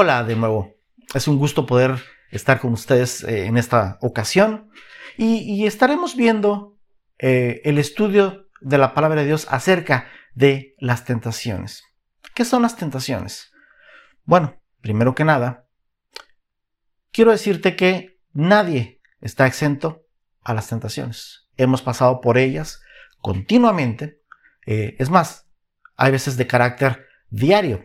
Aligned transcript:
Hola 0.00 0.22
de 0.22 0.36
nuevo. 0.36 0.76
Es 1.12 1.26
un 1.26 1.38
gusto 1.38 1.66
poder 1.66 2.00
estar 2.30 2.60
con 2.60 2.72
ustedes 2.72 3.24
eh, 3.24 3.46
en 3.46 3.56
esta 3.56 3.98
ocasión 4.00 4.70
y, 5.16 5.66
estaremos 5.66 6.14
viendo 6.14 6.78
eh, 7.18 7.60
el 7.64 7.78
estudio 7.78 8.46
de 8.60 8.78
la 8.78 8.94
palabra 8.94 9.22
de 9.22 9.26
Dios 9.26 9.48
acerca 9.50 10.06
de 10.36 10.76
las 10.78 11.04
tentaciones. 11.04 11.82
¿Qué 12.32 12.44
son 12.44 12.62
las 12.62 12.76
tentaciones? 12.76 13.50
Bueno, 14.22 14.62
primero 14.82 15.16
que 15.16 15.24
nada, 15.24 15.66
quiero 17.10 17.32
decirte 17.32 17.74
que 17.74 18.20
nadie 18.32 19.00
está 19.20 19.48
exento 19.48 20.04
a 20.42 20.54
las 20.54 20.68
tentaciones. 20.68 21.48
Hemos 21.56 21.82
pasado 21.82 22.20
por 22.20 22.38
ellas 22.38 22.80
continuamente. 23.20 24.22
Eh, 24.64 24.94
es 25.00 25.10
más, 25.10 25.48
hay 25.96 26.12
veces 26.12 26.36
de 26.36 26.46
carácter 26.46 27.04
diario. 27.30 27.84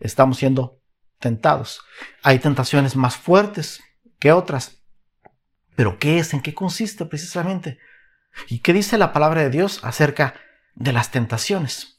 Estamos 0.00 0.38
siendo 0.38 0.80
tentados. 1.18 1.80
Hay 2.22 2.38
tentaciones 2.38 2.96
más 2.96 3.16
fuertes 3.16 3.82
que 4.18 4.32
otras. 4.32 4.82
Pero 5.74 5.98
¿qué 5.98 6.18
es? 6.18 6.32
¿En 6.32 6.40
qué 6.40 6.54
consiste 6.54 7.04
precisamente? 7.04 7.78
¿Y 8.48 8.60
qué 8.60 8.72
dice 8.72 8.98
la 8.98 9.12
palabra 9.12 9.42
de 9.42 9.50
Dios 9.50 9.80
acerca 9.82 10.34
de 10.74 10.92
las 10.92 11.10
tentaciones? 11.10 11.98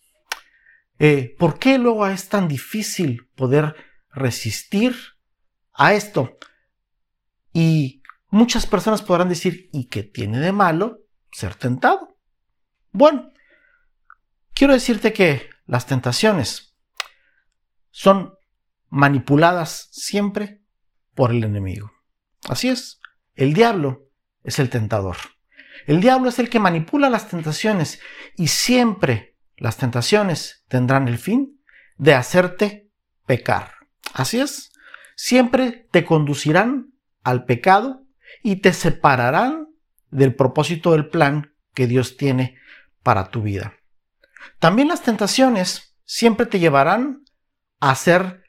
Eh, 1.00 1.36
¿Por 1.38 1.60
qué 1.60 1.78
luego 1.78 2.08
es 2.08 2.30
tan 2.30 2.48
difícil 2.48 3.30
poder 3.36 3.76
resistir 4.12 4.96
a 5.74 5.94
esto? 5.94 6.38
Y 7.54 8.02
muchas 8.30 8.66
personas 8.66 9.02
podrán 9.02 9.30
decir, 9.30 9.70
¿y 9.72 9.86
qué 9.86 10.04
tiene 10.04 10.40
de 10.40 10.52
malo 10.52 11.00
ser 11.32 11.56
tentado? 11.56 12.18
Bueno, 12.92 13.32
quiero 14.54 14.74
decirte 14.74 15.14
que 15.14 15.50
las 15.66 15.86
tentaciones 15.86 16.76
son 17.92 18.37
manipuladas 18.90 19.90
siempre 19.92 20.62
por 21.16 21.32
el 21.32 21.44
enemigo. 21.44 21.92
Así 22.48 22.70
es, 22.70 23.00
el 23.36 23.54
diablo 23.54 24.10
es 24.44 24.60
el 24.60 24.70
tentador. 24.70 25.18
El 25.86 26.02
diablo 26.02 26.30
es 26.30 26.40
el 26.40 26.50
que 26.50 26.60
manipula 26.60 27.10
las 27.10 27.30
tentaciones 27.30 28.00
y 28.36 28.48
siempre 28.48 29.36
las 29.58 29.78
tentaciones 29.78 30.64
tendrán 30.68 31.08
el 31.08 31.18
fin 31.18 31.62
de 31.98 32.14
hacerte 32.14 32.90
pecar. 33.26 33.74
Así 34.14 34.40
es, 34.40 34.72
siempre 35.16 35.88
te 35.92 36.06
conducirán 36.06 36.94
al 37.24 37.46
pecado 37.46 38.06
y 38.44 38.58
te 38.58 38.74
separarán 38.74 39.68
del 40.12 40.36
propósito 40.36 40.94
del 40.94 41.10
plan 41.10 41.54
que 41.74 41.88
Dios 41.88 42.18
tiene 42.18 42.58
para 43.04 43.30
tu 43.30 43.42
vida. 43.42 43.74
También 44.60 44.88
las 44.88 45.02
tentaciones 45.02 45.96
siempre 46.06 46.46
te 46.46 46.60
llevarán 46.60 47.24
a 47.80 47.94
ser 47.96 48.44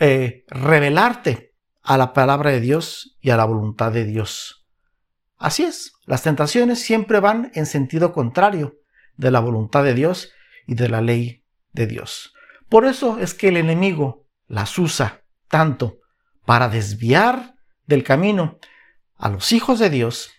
eh, 0.00 0.44
revelarte 0.48 1.54
a 1.82 1.98
la 1.98 2.12
palabra 2.14 2.50
de 2.50 2.60
Dios 2.60 3.18
y 3.20 3.30
a 3.30 3.36
la 3.36 3.44
voluntad 3.44 3.92
de 3.92 4.04
Dios. 4.04 4.66
Así 5.36 5.62
es, 5.62 5.92
las 6.06 6.22
tentaciones 6.22 6.80
siempre 6.80 7.20
van 7.20 7.50
en 7.54 7.66
sentido 7.66 8.12
contrario 8.12 8.78
de 9.16 9.30
la 9.30 9.40
voluntad 9.40 9.84
de 9.84 9.94
Dios 9.94 10.32
y 10.66 10.74
de 10.74 10.88
la 10.88 11.02
ley 11.02 11.44
de 11.72 11.86
Dios. 11.86 12.32
Por 12.70 12.86
eso 12.86 13.18
es 13.18 13.34
que 13.34 13.48
el 13.48 13.58
enemigo 13.58 14.26
las 14.46 14.78
usa 14.78 15.22
tanto 15.48 15.98
para 16.46 16.68
desviar 16.68 17.54
del 17.86 18.02
camino 18.02 18.58
a 19.16 19.28
los 19.28 19.52
hijos 19.52 19.78
de 19.78 19.90
Dios 19.90 20.30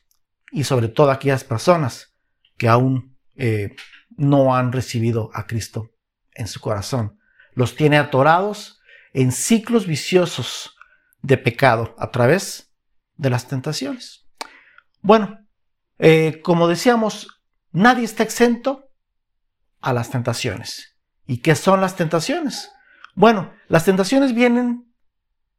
y 0.51 0.63
sobre 0.63 0.87
todo 0.87 1.11
a 1.11 1.13
aquellas 1.13 1.43
personas 1.43 2.15
que 2.57 2.67
aún 2.67 3.15
eh, 3.35 3.75
no 4.17 4.55
han 4.55 4.71
recibido 4.71 5.29
a 5.33 5.45
Cristo 5.45 5.91
en 6.33 6.47
su 6.47 6.59
corazón. 6.59 7.19
Los 7.53 7.75
tiene 7.75 7.97
atorados 7.97 8.80
en 9.13 9.31
ciclos 9.31 9.85
viciosos 9.87 10.75
de 11.21 11.37
pecado 11.37 11.95
a 11.97 12.11
través 12.11 12.73
de 13.17 13.29
las 13.29 13.47
tentaciones. 13.47 14.25
Bueno, 15.01 15.39
eh, 15.99 16.41
como 16.43 16.67
decíamos, 16.67 17.27
nadie 17.71 18.05
está 18.05 18.23
exento 18.23 18.89
a 19.81 19.93
las 19.93 20.09
tentaciones. 20.09 20.95
¿Y 21.27 21.37
qué 21.37 21.55
son 21.55 21.81
las 21.81 21.95
tentaciones? 21.95 22.71
Bueno, 23.15 23.53
las 23.67 23.85
tentaciones 23.85 24.33
vienen 24.33 24.91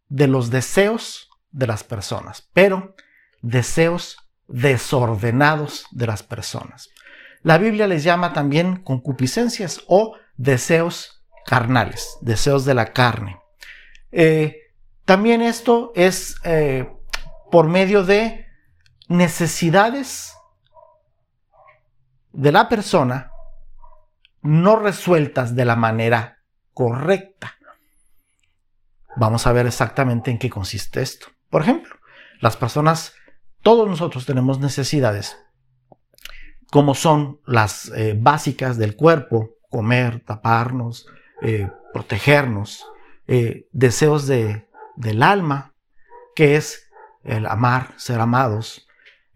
de 0.09 0.27
los 0.27 0.51
deseos 0.51 1.29
de 1.51 1.67
las 1.67 1.85
personas, 1.85 2.49
pero 2.53 2.95
deseos 3.41 4.17
desordenados 4.49 5.87
de 5.91 6.07
las 6.07 6.23
personas. 6.23 6.91
La 7.43 7.59
Biblia 7.59 7.87
les 7.87 8.05
llama 8.05 8.33
también 8.33 8.77
concupiscencias 8.77 9.83
o 9.87 10.17
deseos 10.37 11.25
carnales, 11.47 12.17
deseos 12.21 12.65
de 12.65 12.75
la 12.75 12.93
carne. 12.93 13.42
Eh, 14.13 14.59
también 15.07 15.41
esto 15.41 15.93
es 15.97 16.37
eh, 16.45 16.89
por 17.51 17.67
medio 17.67 18.05
de 18.05 18.47
necesidades 19.09 20.35
de 22.33 22.53
la 22.53 22.69
persona 22.69 23.31
no 24.43 24.77
resueltas 24.77 25.55
de 25.55 25.65
la 25.65 25.77
manera 25.77 26.39
correcta. 26.75 27.55
Vamos 29.17 29.47
a 29.47 29.53
ver 29.53 29.67
exactamente 29.67 30.31
en 30.31 30.39
qué 30.39 30.51
consiste 30.51 31.01
esto. 31.03 31.27
Por 31.49 31.63
ejemplo, 31.63 31.95
las 32.41 32.57
personas, 32.57 33.15
todos 33.63 33.89
nosotros 33.89 34.27
tenemos 34.27 34.59
necesidades, 34.59 35.39
como 36.71 36.95
son 36.95 37.41
las 37.47 37.93
eh, 37.95 38.17
básicas 38.19 38.79
del 38.79 38.97
cuerpo, 38.97 39.51
comer, 39.71 40.21
taparnos, 40.21 41.07
protegernos, 41.93 42.87
eh, 43.35 43.67
deseos 43.73 44.27
de, 44.27 44.69
del 44.95 45.23
alma, 45.23 45.73
que 46.37 46.57
es 46.57 46.91
el 47.25 47.47
amar, 47.47 47.95
ser 47.97 48.21
amados, 48.21 48.87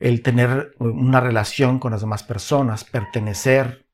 el 0.01 0.23
tener 0.23 0.75
una 0.79 1.19
relación 1.19 1.79
con 1.79 1.93
las 1.93 2.03
demás 2.03 2.23
personas, 2.23 2.85
pertenecer. 2.85 3.87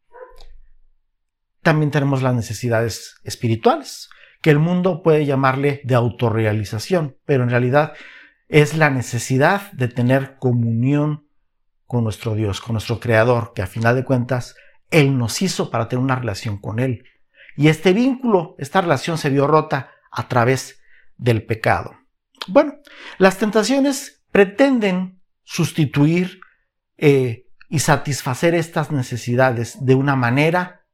También 1.63 1.93
tenemos 1.93 2.21
las 2.21 2.35
necesidades 2.35 3.21
espirituales, 3.23 4.11
que 4.41 4.51
el 4.51 4.59
mundo 4.59 5.05
puede 5.05 5.25
llamarle 5.25 5.81
de 5.85 5.95
autorrealización, 5.95 7.17
pero 7.25 7.45
en 7.45 7.51
realidad 7.51 7.93
es 8.49 8.77
la 8.77 8.91
necesidad 8.91 9.71
de 9.71 9.87
tener 9.87 10.35
comunión 10.41 11.29
con 11.87 12.03
nuestro 12.03 12.35
Dios, 12.35 12.61
con 12.61 12.73
nuestro 12.73 12.99
Creador, 12.99 13.53
que 13.55 13.63
a 13.63 13.69
final 13.69 13.95
de 13.95 14.05
cuentas 14.05 14.57
Él 14.91 15.17
nos 15.17 15.43
hizo 15.43 15.71
para 15.71 15.87
tener 15.87 16.03
una 16.03 16.17
relación 16.17 16.59
con 16.59 16.81
Él. 16.81 17.05
Y 17.57 17.69
este 17.69 17.93
vínculo, 17.93 18.55
esta 18.59 18.81
relación 18.81 19.19
se 19.19 19.31
vio 19.31 19.47
rota 19.47 19.91
a 20.11 20.29
través 20.29 20.81
del 21.17 21.45
pecado. 21.45 21.95
Bueno, 22.49 22.75
las 23.19 23.39
tentaciones 23.39 24.25
pretenden 24.31 25.23
sustituir 25.45 26.41
eh, 26.97 27.47
y 27.69 27.79
satisfacer 27.81 28.55
estas 28.55 28.91
necesidades 28.91 29.85
de 29.85 29.95
una 29.95 30.17
manera 30.17 30.87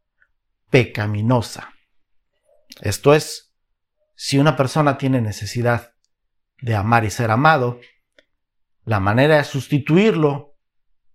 pecaminosa. 0.70 1.72
Esto 2.80 3.14
es, 3.14 3.54
si 4.14 4.38
una 4.38 4.56
persona 4.56 4.98
tiene 4.98 5.20
necesidad 5.20 5.94
de 6.60 6.74
amar 6.74 7.04
y 7.04 7.10
ser 7.10 7.30
amado, 7.30 7.80
la 8.84 9.00
manera 9.00 9.36
de 9.36 9.44
sustituirlo 9.44 10.56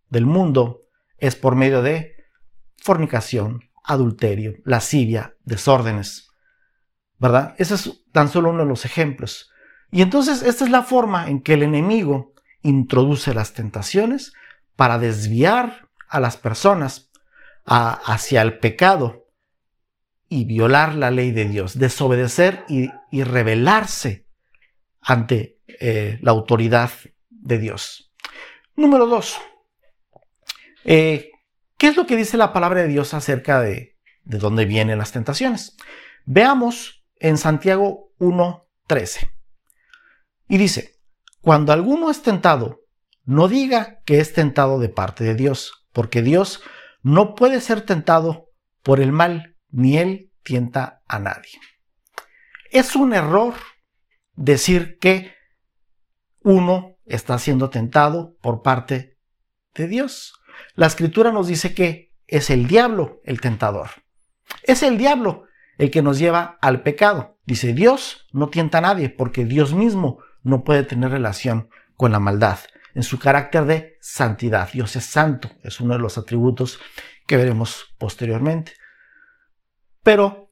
del 0.10 0.26
mundo 0.26 0.84
es 1.18 1.36
por 1.36 1.56
medio 1.56 1.82
de 1.82 2.16
fornicación, 2.78 3.70
adulterio, 3.84 4.56
lascivia, 4.64 5.36
desórdenes, 5.44 6.30
¿verdad? 7.20 7.56
Ese 7.58 7.76
es 7.76 8.04
tan 8.12 8.30
solo 8.30 8.50
uno 8.50 8.64
de 8.64 8.70
los 8.70 8.86
ejemplos. 8.86 9.52
Y 9.92 10.02
entonces 10.02 10.42
esta 10.42 10.64
es 10.66 10.72
la 10.72 10.84
forma 10.84 11.30
en 11.30 11.42
que 11.42 11.54
el 11.54 11.64
enemigo 11.64 12.34
introduce 12.62 13.34
las 13.34 13.54
tentaciones 13.54 14.34
para 14.76 14.98
desviar 14.98 15.90
a 16.08 16.20
las 16.20 16.38
personas 16.38 17.12
hacia 17.66 18.42
el 18.42 18.60
pecado 18.60 19.28
y 20.28 20.46
violar 20.46 20.96
la 20.96 21.12
ley 21.12 21.32
de 21.32 21.46
Dios, 21.46 21.78
desobedecer 21.78 22.66
y, 22.68 22.90
rebelarse 23.24 24.26
ante 25.02 25.60
eh, 25.68 26.18
la 26.22 26.32
autoridad 26.32 26.90
de 27.30 27.60
Dios. 27.60 28.12
Número 28.76 29.06
dos, 29.06 29.38
eh, 30.86 31.33
¿qué 31.84 31.90
es 31.90 31.98
lo 31.98 32.06
que 32.06 32.16
dice 32.16 32.38
la 32.38 32.54
palabra 32.54 32.84
de 32.84 32.88
Dios 32.88 33.14
acerca 33.14 33.60
de, 33.60 34.00
de 34.24 34.38
dónde 34.38 34.64
vienen 34.64 34.98
las 35.00 35.12
tentaciones? 35.12 35.76
Veamos 36.24 37.06
en 37.18 37.38
Santiago 37.38 38.14
1.13. 38.20 39.34
Y 40.48 40.58
dice, 40.60 41.02
cuando 41.42 41.74
alguno 41.74 42.10
es 42.10 42.22
tentado, 42.22 42.86
no 43.26 43.50
diga 43.50 44.00
que 44.06 44.22
es 44.22 44.32
tentado 44.32 44.80
de 44.80 44.88
parte 44.88 45.26
de 45.26 45.36
Dios, 45.36 45.86
porque 45.92 46.22
Dios 46.22 46.62
no 47.02 47.36
puede 47.36 47.60
ser 47.60 47.82
tentado 47.82 48.50
por 48.82 49.02
el 49.02 49.12
mal, 49.12 49.58
ni 49.70 49.98
él 49.98 50.32
tienta 50.42 51.04
a 51.10 51.20
nadie. 51.20 51.60
Es 52.72 52.96
un 52.96 53.14
error 53.14 53.56
decir 54.36 55.00
que 55.00 55.34
uno 56.44 56.96
está 57.04 57.38
siendo 57.40 57.70
tentado 57.70 58.38
por 58.42 58.62
parte 58.62 59.20
de 59.76 59.90
Dios. 59.90 60.34
La 60.76 60.88
escritura 60.88 61.32
nos 61.32 61.48
dice 61.48 61.74
que 61.74 62.14
es 62.28 62.50
el 62.50 62.68
diablo 62.68 63.22
el 63.24 63.42
tentador. 63.42 63.90
Es 64.64 64.84
el 64.84 64.98
diablo 64.98 65.46
el 65.78 65.92
que 65.92 66.02
nos 66.02 66.20
lleva 66.20 66.58
al 66.62 66.82
pecado. 66.82 67.38
Dice, 67.46 67.74
Dios 67.74 68.28
no 68.32 68.50
tienta 68.50 68.78
a 68.78 68.82
nadie 68.82 69.10
porque 69.10 69.46
Dios 69.46 69.74
mismo 69.74 70.20
no 70.42 70.64
puede 70.64 70.84
tener 70.84 71.12
relación 71.12 71.70
con 71.96 72.12
la 72.12 72.20
maldad 72.20 72.60
en 72.96 73.04
su 73.04 73.20
carácter 73.20 73.66
de 73.66 73.98
santidad. 74.02 74.70
Dios 74.72 74.96
es 74.96 75.06
santo, 75.06 75.50
es 75.64 75.80
uno 75.80 75.94
de 75.94 76.00
los 76.00 76.18
atributos 76.18 76.80
que 77.26 77.38
veremos 77.38 77.94
posteriormente. 77.98 78.74
Pero 80.04 80.52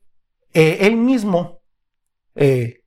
eh, 0.54 0.80
Él 0.82 0.96
mismo 0.96 1.62
eh, 2.36 2.84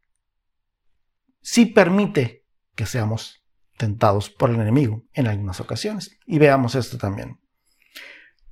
sí 1.40 1.66
permite 1.66 2.44
que 2.74 2.86
seamos 2.86 3.43
tentados 3.76 4.30
por 4.30 4.50
el 4.50 4.56
enemigo 4.56 5.04
en 5.12 5.26
algunas 5.26 5.60
ocasiones. 5.60 6.18
Y 6.26 6.38
veamos 6.38 6.74
esto 6.74 6.98
también. 6.98 7.40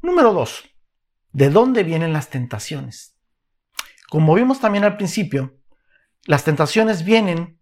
Número 0.00 0.32
dos, 0.32 0.64
¿de 1.32 1.50
dónde 1.50 1.84
vienen 1.84 2.12
las 2.12 2.28
tentaciones? 2.28 3.16
Como 4.08 4.34
vimos 4.34 4.60
también 4.60 4.84
al 4.84 4.96
principio, 4.96 5.58
las 6.26 6.44
tentaciones 6.44 7.04
vienen 7.04 7.60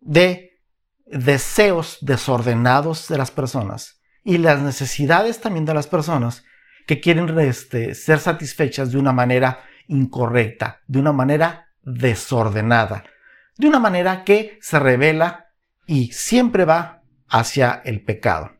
de 0.00 0.60
deseos 1.06 1.98
desordenados 2.00 3.08
de 3.08 3.18
las 3.18 3.30
personas 3.30 4.00
y 4.22 4.38
las 4.38 4.60
necesidades 4.60 5.40
también 5.40 5.64
de 5.64 5.74
las 5.74 5.86
personas 5.86 6.44
que 6.86 7.00
quieren 7.00 7.38
este, 7.40 7.94
ser 7.94 8.20
satisfechas 8.20 8.92
de 8.92 8.98
una 8.98 9.12
manera 9.12 9.64
incorrecta, 9.88 10.80
de 10.86 10.98
una 11.00 11.12
manera 11.12 11.68
desordenada, 11.82 13.04
de 13.56 13.68
una 13.68 13.78
manera 13.78 14.24
que 14.24 14.58
se 14.60 14.78
revela 14.78 15.49
y 15.90 16.12
siempre 16.12 16.64
va 16.64 17.02
hacia 17.26 17.82
el 17.84 18.04
pecado. 18.04 18.52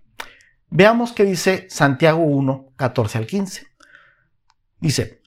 Veamos 0.69 1.13
qué 1.13 1.25
dice 1.25 1.69
Santiago 1.71 2.25
1, 2.25 2.73
14 2.75 3.19
al 3.19 3.27
15. 3.29 3.67
Dice, 4.81 5.23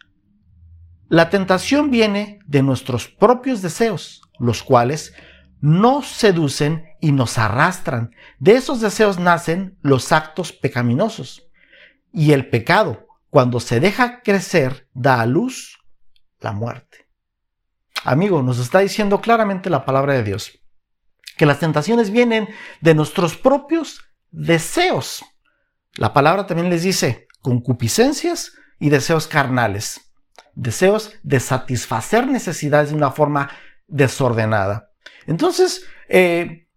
la 1.07 1.29
tentación 1.29 1.91
viene 1.91 2.39
de 2.45 2.61
nuestros 2.61 3.07
propios 3.07 3.61
deseos, 3.61 4.21
los 4.37 4.63
cuales 4.63 5.13
nos 5.61 6.09
seducen 6.09 6.89
y 6.99 7.13
nos 7.13 7.37
arrastran. 7.37 8.13
De 8.37 8.55
esos 8.55 8.81
deseos 8.81 9.17
nacen 9.17 9.77
los 9.81 10.11
actos 10.11 10.51
pecaminosos. 10.51 11.47
Y 12.11 12.33
el 12.33 12.49
pecado, 12.49 13.07
cuando 13.29 13.61
se 13.61 13.79
deja 13.79 14.21
crecer, 14.23 14.89
da 14.93 15.21
a 15.21 15.25
luz 15.25 15.79
la 16.41 16.51
muerte. 16.51 17.07
Amigo, 18.03 18.43
nos 18.43 18.59
está 18.59 18.79
diciendo 18.79 19.21
claramente 19.21 19.69
la 19.69 19.85
palabra 19.85 20.15
de 20.15 20.23
Dios 20.23 20.59
que 21.37 21.45
las 21.45 21.59
tentaciones 21.59 22.11
vienen 22.11 22.47
de 22.81 22.95
nuestros 22.95 23.35
propios 23.35 24.01
deseos. 24.31 25.23
La 25.95 26.13
palabra 26.13 26.47
también 26.47 26.69
les 26.69 26.83
dice 26.83 27.27
concupiscencias 27.41 28.53
y 28.79 28.89
deseos 28.89 29.27
carnales 29.27 30.13
deseos 30.55 31.11
de 31.23 31.39
satisfacer 31.39 32.27
necesidades 32.27 32.89
de 32.89 32.95
una 32.95 33.11
forma 33.11 33.49
desordenada. 33.87 34.91
Entonces, 35.25 35.85
eh, 36.09 36.67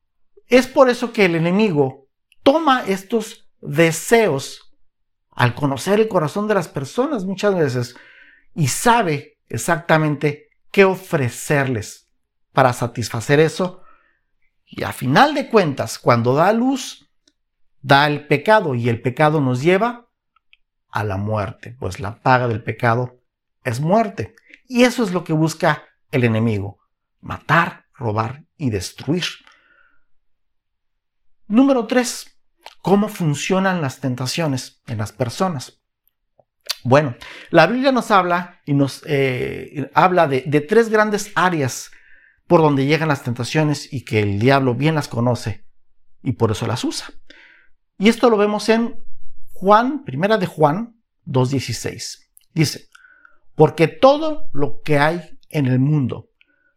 es 0.46 0.66
por 0.66 0.88
eso 0.88 1.12
que 1.12 1.24
el 1.24 1.34
enemigo 1.34 2.08
toma 2.42 2.84
estos 2.86 3.48
deseos 3.60 4.74
al 5.30 5.54
conocer 5.54 6.00
el 6.00 6.08
corazón 6.08 6.48
de 6.48 6.54
las 6.54 6.68
personas 6.68 7.24
muchas 7.24 7.54
veces 7.54 7.96
y 8.54 8.68
sabe 8.68 9.38
exactamente 9.48 10.48
qué 10.70 10.84
ofrecerles 10.84 12.08
para 12.52 12.72
satisfacer 12.72 13.40
eso. 13.40 13.82
Y 14.66 14.82
a 14.82 14.92
final 14.92 15.34
de 15.34 15.48
cuentas, 15.48 15.98
cuando 15.98 16.34
da 16.34 16.52
luz, 16.52 17.08
da 17.80 18.08
el 18.08 18.26
pecado 18.26 18.74
y 18.74 18.88
el 18.88 19.00
pecado 19.00 19.40
nos 19.40 19.62
lleva 19.62 20.08
a 20.90 21.04
la 21.04 21.16
muerte, 21.16 21.76
pues 21.78 22.00
la 22.00 22.20
paga 22.20 22.48
del 22.48 22.62
pecado 22.62 23.22
es 23.62 23.80
muerte. 23.80 24.34
Y 24.66 24.82
eso 24.82 25.04
es 25.04 25.12
lo 25.12 25.22
que 25.22 25.32
busca 25.32 25.84
el 26.10 26.24
enemigo, 26.24 26.80
matar, 27.20 27.86
robar 27.94 28.44
y 28.56 28.70
destruir. 28.70 29.24
Número 31.46 31.86
3. 31.86 32.32
¿Cómo 32.82 33.08
funcionan 33.08 33.80
las 33.80 34.00
tentaciones 34.00 34.82
en 34.86 34.98
las 34.98 35.12
personas? 35.12 35.80
Bueno, 36.82 37.16
la 37.50 37.66
Biblia 37.66 37.92
nos 37.92 38.10
habla 38.10 38.60
y 38.64 38.74
nos 38.74 39.02
eh, 39.06 39.90
habla 39.94 40.26
de, 40.26 40.42
de 40.46 40.60
tres 40.60 40.88
grandes 40.88 41.30
áreas 41.34 41.90
por 42.46 42.60
donde 42.60 42.86
llegan 42.86 43.08
las 43.08 43.22
tentaciones 43.22 43.92
y 43.92 44.04
que 44.04 44.20
el 44.20 44.38
diablo 44.38 44.74
bien 44.74 44.94
las 44.94 45.08
conoce 45.08 45.64
y 46.22 46.32
por 46.32 46.50
eso 46.50 46.66
las 46.66 46.84
usa. 46.84 47.08
Y 47.98 48.08
esto 48.08 48.30
lo 48.30 48.36
vemos 48.36 48.68
en 48.68 48.96
Juan, 49.52 50.04
primera 50.04 50.38
de 50.38 50.46
Juan 50.46 51.00
2.16. 51.26 52.28
Dice, 52.52 52.88
porque 53.54 53.88
todo 53.88 54.50
lo 54.52 54.80
que 54.82 54.98
hay 54.98 55.38
en 55.48 55.66
el 55.66 55.78
mundo, 55.78 56.30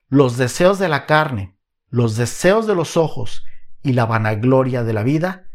los 0.07 0.38
deseos 0.38 0.80
de 0.80 0.89
la 0.89 1.06
carne, 1.06 1.57
los 1.89 2.16
deseos 2.16 2.68
de 2.68 2.75
los 2.75 2.98
ojos 2.98 3.44
y 3.83 3.94
la 3.94 4.06
vanagloria 4.06 4.83
de 4.83 4.94
la 4.94 5.04
vida, 5.04 5.48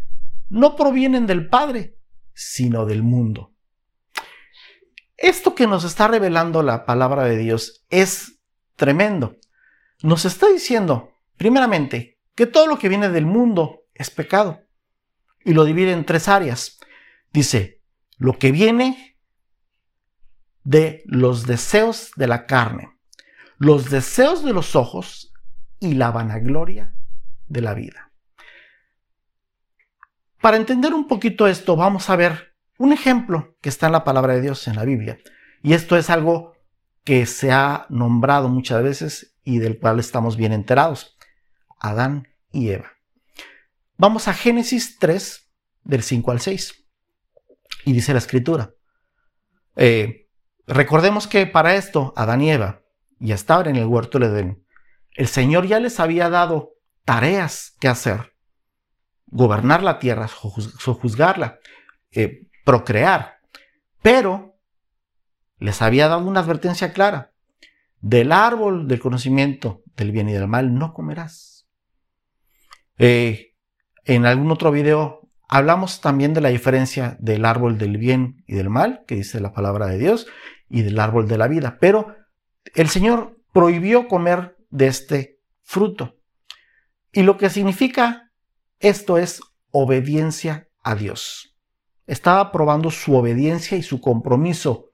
no 0.48 0.76
provienen 0.76 1.26
del 1.26 1.48
Padre, 1.48 1.98
sino 2.34 2.84
del 2.86 3.02
mundo. 3.02 3.52
Esto 5.16 5.54
que 5.54 5.66
nos 5.66 5.84
está 5.84 6.08
revelando 6.08 6.62
la 6.62 6.84
palabra 6.84 7.24
de 7.24 7.38
Dios 7.38 7.84
es 7.88 8.40
tremendo. 8.76 9.36
Nos 10.04 10.26
está 10.26 10.48
diciendo, 10.48 11.14
primeramente, 11.38 12.20
que 12.34 12.44
todo 12.44 12.66
lo 12.66 12.78
que 12.78 12.90
viene 12.90 13.08
del 13.08 13.24
mundo 13.24 13.84
es 13.94 14.10
pecado. 14.10 14.60
Y 15.42 15.54
lo 15.54 15.64
divide 15.64 15.92
en 15.92 16.04
tres 16.04 16.28
áreas. 16.28 16.78
Dice, 17.32 17.80
lo 18.18 18.38
que 18.38 18.52
viene 18.52 19.16
de 20.62 21.02
los 21.06 21.46
deseos 21.46 22.10
de 22.16 22.26
la 22.26 22.44
carne, 22.44 22.98
los 23.56 23.88
deseos 23.88 24.44
de 24.44 24.52
los 24.52 24.76
ojos 24.76 25.32
y 25.80 25.94
la 25.94 26.10
vanagloria 26.10 26.94
de 27.48 27.62
la 27.62 27.72
vida. 27.72 28.12
Para 30.42 30.58
entender 30.58 30.92
un 30.92 31.08
poquito 31.08 31.46
esto, 31.46 31.76
vamos 31.76 32.10
a 32.10 32.16
ver 32.16 32.54
un 32.76 32.92
ejemplo 32.92 33.56
que 33.62 33.70
está 33.70 33.86
en 33.86 33.92
la 33.92 34.04
palabra 34.04 34.34
de 34.34 34.42
Dios 34.42 34.68
en 34.68 34.76
la 34.76 34.84
Biblia. 34.84 35.18
Y 35.62 35.72
esto 35.72 35.96
es 35.96 36.10
algo 36.10 36.52
que 37.04 37.24
se 37.24 37.52
ha 37.52 37.86
nombrado 37.88 38.50
muchas 38.50 38.82
veces 38.82 39.33
y 39.44 39.58
del 39.58 39.78
cual 39.78 40.00
estamos 40.00 40.36
bien 40.36 40.52
enterados. 40.52 41.16
Adán 41.78 42.28
y 42.50 42.70
Eva. 42.70 42.92
Vamos 43.96 44.28
a 44.28 44.34
Génesis 44.34 44.98
3, 44.98 45.50
del 45.84 46.02
5 46.02 46.30
al 46.30 46.40
6. 46.40 46.84
Y 47.84 47.92
dice 47.92 48.12
la 48.12 48.18
escritura. 48.18 48.74
Eh, 49.76 50.24
Recordemos 50.66 51.26
que 51.26 51.46
para 51.46 51.74
esto 51.74 52.12
Adán 52.16 52.40
y 52.40 52.50
Eva 52.50 52.82
ya 53.18 53.34
estaban 53.34 53.68
en 53.68 53.76
el 53.76 53.86
huerto 53.86 54.18
del 54.18 54.30
Edén. 54.30 54.66
El 55.12 55.28
Señor 55.28 55.66
ya 55.66 55.78
les 55.78 56.00
había 56.00 56.30
dado 56.30 56.72
tareas 57.04 57.76
que 57.80 57.88
hacer. 57.88 58.34
Gobernar 59.26 59.82
la 59.82 59.98
tierra, 59.98 60.28
sojuzgarla, 60.28 61.58
eh, 62.12 62.48
procrear. 62.64 63.40
Pero 64.02 64.58
les 65.58 65.82
había 65.82 66.08
dado 66.08 66.26
una 66.26 66.40
advertencia 66.40 66.92
clara. 66.92 67.32
Del 68.06 68.32
árbol 68.32 68.86
del 68.86 69.00
conocimiento 69.00 69.82
del 69.96 70.12
bien 70.12 70.28
y 70.28 70.34
del 70.34 70.46
mal 70.46 70.74
no 70.74 70.92
comerás. 70.92 71.66
Eh, 72.98 73.54
en 74.04 74.26
algún 74.26 74.50
otro 74.50 74.70
video 74.70 75.30
hablamos 75.48 76.02
también 76.02 76.34
de 76.34 76.42
la 76.42 76.50
diferencia 76.50 77.16
del 77.18 77.46
árbol 77.46 77.78
del 77.78 77.96
bien 77.96 78.44
y 78.46 78.56
del 78.56 78.68
mal, 78.68 79.04
que 79.06 79.14
dice 79.14 79.40
la 79.40 79.54
palabra 79.54 79.86
de 79.86 79.96
Dios, 79.96 80.26
y 80.68 80.82
del 80.82 81.00
árbol 81.00 81.28
de 81.28 81.38
la 81.38 81.48
vida. 81.48 81.78
Pero 81.80 82.14
el 82.74 82.90
Señor 82.90 83.40
prohibió 83.54 84.06
comer 84.06 84.58
de 84.68 84.88
este 84.88 85.40
fruto. 85.62 86.18
Y 87.10 87.22
lo 87.22 87.38
que 87.38 87.48
significa 87.48 88.32
esto 88.80 89.16
es 89.16 89.40
obediencia 89.70 90.68
a 90.82 90.94
Dios. 90.94 91.56
Estaba 92.06 92.52
probando 92.52 92.90
su 92.90 93.16
obediencia 93.16 93.78
y 93.78 93.82
su 93.82 94.02
compromiso 94.02 94.90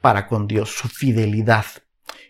para 0.00 0.28
con 0.28 0.46
Dios, 0.46 0.70
su 0.70 0.86
fidelidad. 0.86 1.66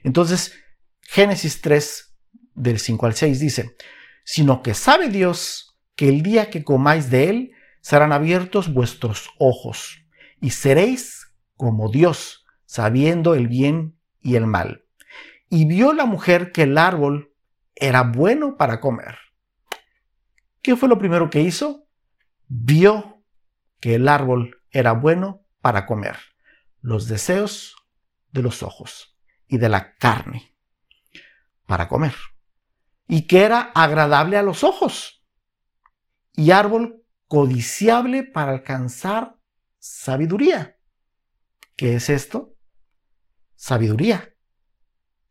Entonces, 0.07 0.55
Génesis 1.01 1.61
3, 1.63 2.17
del 2.55 2.79
5 2.79 3.07
al 3.07 3.15
6 3.15 3.41
dice, 3.41 3.77
sino 4.23 4.63
que 4.63 4.73
sabe 4.73 5.09
Dios 5.09 5.77
que 5.97 6.09
el 6.09 6.23
día 6.23 6.49
que 6.49 6.63
comáis 6.63 7.11
de 7.11 7.29
él, 7.29 7.53
serán 7.81 8.13
abiertos 8.13 8.73
vuestros 8.73 9.29
ojos 9.41 9.99
y 10.41 10.51
seréis 10.51 11.35
como 11.57 11.91
Dios, 11.91 12.47
sabiendo 12.67 13.35
el 13.35 13.49
bien 13.49 13.99
y 14.21 14.37
el 14.37 14.47
mal. 14.47 14.85
Y 15.51 15.65
vio 15.65 15.93
la 15.93 16.07
mujer 16.07 16.53
que 16.53 16.63
el 16.63 16.79
árbol 16.79 17.33
era 17.75 18.05
bueno 18.05 18.57
para 18.57 18.81
comer. 18.81 19.19
¿Qué 20.63 20.77
fue 20.77 20.89
lo 20.89 20.99
primero 20.99 21.31
que 21.31 21.41
hizo? 21.41 21.89
Vio 22.47 23.25
que 23.81 23.97
el 23.97 24.07
árbol 24.07 24.63
era 24.71 24.93
bueno 24.93 25.45
para 25.61 25.85
comer. 25.85 26.17
Los 26.81 27.09
deseos 27.09 27.75
de 28.31 28.43
los 28.43 28.63
ojos 28.63 29.16
y 29.49 29.59
de 29.59 29.69
la 29.69 29.97
carne 29.97 30.55
para 31.67 31.89
comer. 31.89 32.15
Y 33.09 33.23
que 33.23 33.45
era 33.45 33.61
agradable 33.75 34.37
a 34.37 34.43
los 34.43 34.65
ojos. 34.65 35.25
Y 36.33 36.51
árbol 36.51 37.05
codiciable 37.29 38.25
para 38.25 38.53
alcanzar 38.53 39.37
sabiduría. 39.79 40.77
¿Qué 41.77 41.95
es 41.97 42.11
esto? 42.11 42.57
sabiduría. 43.57 44.35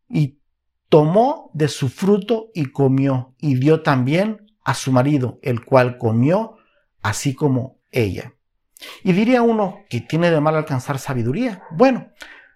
Y 0.09 0.41
tomó 0.89 1.51
de 1.53 1.67
su 1.67 1.89
fruto 1.89 2.49
y 2.53 2.71
comió, 2.71 3.35
y 3.39 3.55
dio 3.55 3.81
también 3.81 4.51
a 4.63 4.73
su 4.73 4.91
marido, 4.91 5.39
el 5.41 5.63
cual 5.63 5.97
comió, 5.97 6.57
así 7.01 7.33
como 7.33 7.79
ella. 7.91 8.33
Y 9.03 9.13
diría 9.13 9.41
uno 9.41 9.79
que 9.89 10.01
tiene 10.01 10.31
de 10.31 10.41
mal 10.41 10.55
alcanzar 10.55 10.99
sabiduría. 10.99 11.63
Bueno, 11.71 12.11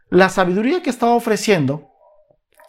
la 0.10 0.30
sabiduría 0.30 0.82
que 0.82 0.90
estaba 0.90 1.14
ofreciendo 1.14 1.92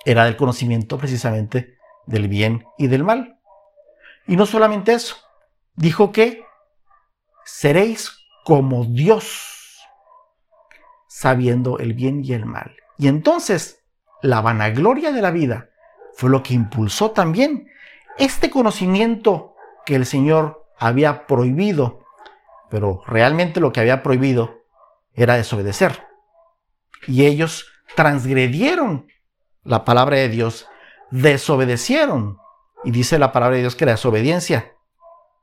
era 0.04 0.25
del 0.25 0.37
conocimiento 0.37 0.99
precisamente 0.99 1.78
del 2.06 2.28
bien 2.28 2.64
y 2.78 2.87
del 2.87 3.04
mal. 3.04 3.38
Y 4.26 4.37
no 4.37 4.47
solamente 4.47 4.92
eso, 4.92 5.16
dijo 5.75 6.12
que 6.12 6.44
seréis 7.44 8.12
como 8.44 8.85
Dios, 8.85 9.80
sabiendo 11.09 11.78
el 11.78 11.94
bien 11.94 12.25
y 12.25 12.32
el 12.32 12.47
mal. 12.47 12.76
Y 12.99 13.09
entonces 13.09 13.82
la 14.23 14.40
vanagloria 14.40 15.12
de 15.12 15.23
la 15.23 15.30
vida 15.30 15.70
fue 16.14 16.30
lo 16.30 16.42
que 16.42 16.54
impulsó 16.54 17.12
también 17.12 17.70
este 18.18 18.50
conocimiento 18.50 19.54
que 19.87 19.97
el 19.97 20.04
Señor 20.04 20.66
había 20.78 21.26
prohibido, 21.26 22.04
pero 22.68 23.02
realmente 23.06 23.61
lo 23.61 23.73
que 23.73 23.80
había 23.80 24.02
prohibido 24.02 24.61
era 25.14 25.37
desobedecer. 25.37 26.10
Y 27.07 27.25
ellos 27.26 27.66
transgredieron 27.97 29.07
la 29.64 29.85
palabra 29.85 30.16
de 30.16 30.28
Dios, 30.28 30.66
desobedecieron. 31.11 32.38
Y 32.85 32.90
dice 32.90 33.19
la 33.19 33.33
palabra 33.33 33.57
de 33.57 33.62
Dios 33.62 33.76
que 33.76 33.87
la 33.87 33.92
desobediencia 33.92 34.75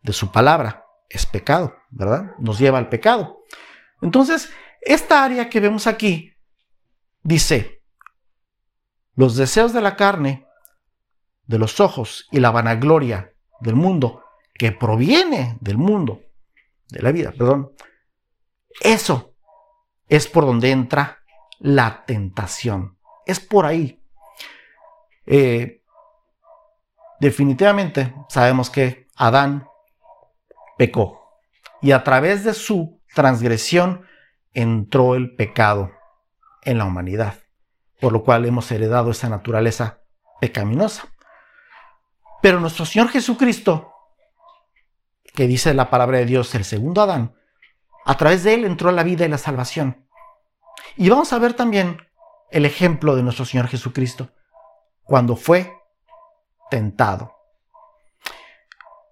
de 0.02 0.14
su 0.14 0.32
palabra 0.32 0.86
es 1.10 1.26
pecado, 1.26 1.76
¿verdad? 1.90 2.32
Nos 2.40 2.60
lleva 2.60 2.78
al 2.78 2.90
pecado. 2.90 3.44
Entonces, 4.02 4.52
esta 4.82 5.24
área 5.24 5.50
que 5.50 5.60
vemos 5.60 5.88
aquí 5.88 6.34
dice, 7.24 7.84
los 9.16 9.36
deseos 9.36 9.74
de 9.74 9.82
la 9.82 9.96
carne, 9.96 10.46
de 11.46 11.58
los 11.60 11.80
ojos 11.80 12.28
y 12.32 12.40
la 12.40 12.52
vanagloria 12.52 13.34
del 13.60 13.76
mundo, 13.76 14.24
que 14.54 14.72
proviene 14.72 15.58
del 15.62 15.78
mundo, 15.78 16.22
de 16.90 17.02
la 17.02 17.12
vida, 17.12 17.32
perdón, 17.32 17.72
eso 18.82 19.36
es 20.08 20.28
por 20.28 20.46
donde 20.46 20.72
entra 20.72 21.20
la 21.60 22.06
tentación. 22.06 22.98
Es 23.26 23.40
por 23.40 23.66
ahí. 23.66 24.04
Eh, 25.26 25.84
definitivamente 27.20 28.14
sabemos 28.30 28.70
que 28.70 29.08
Adán 29.16 29.68
pecó 30.78 31.42
y 31.82 31.92
a 31.92 32.04
través 32.04 32.44
de 32.44 32.54
su 32.54 33.02
transgresión 33.14 34.06
entró 34.54 35.16
el 35.16 35.36
pecado 35.36 35.92
en 36.64 36.78
la 36.78 36.86
humanidad, 36.86 37.36
por 38.00 38.14
lo 38.14 38.24
cual 38.24 38.46
hemos 38.46 38.72
heredado 38.72 39.12
esa 39.12 39.30
naturaleza 39.30 40.02
pecaminosa. 40.40 41.10
Pero 42.42 42.60
nuestro 42.60 42.86
Señor 42.86 43.10
Jesucristo, 43.10 43.94
que 45.34 45.48
dice 45.48 45.74
la 45.74 45.90
palabra 45.90 46.20
de 46.20 46.26
Dios, 46.26 46.54
el 46.56 46.66
segundo 46.66 47.02
Adán, 47.02 47.36
a 48.06 48.16
través 48.16 48.44
de 48.44 48.54
él 48.54 48.66
entró 48.66 48.92
la 48.92 49.04
vida 49.04 49.26
y 49.26 49.30
la 49.30 49.38
salvación. 49.38 50.07
Y 50.96 51.10
vamos 51.10 51.34
a 51.34 51.40
ver 51.40 51.54
también 51.54 51.98
el 52.52 52.66
ejemplo 52.66 53.16
de 53.16 53.24
nuestro 53.24 53.46
Señor 53.46 53.68
Jesucristo 53.68 54.32
cuando 55.04 55.36
fue 55.36 55.74
tentado. 56.70 57.34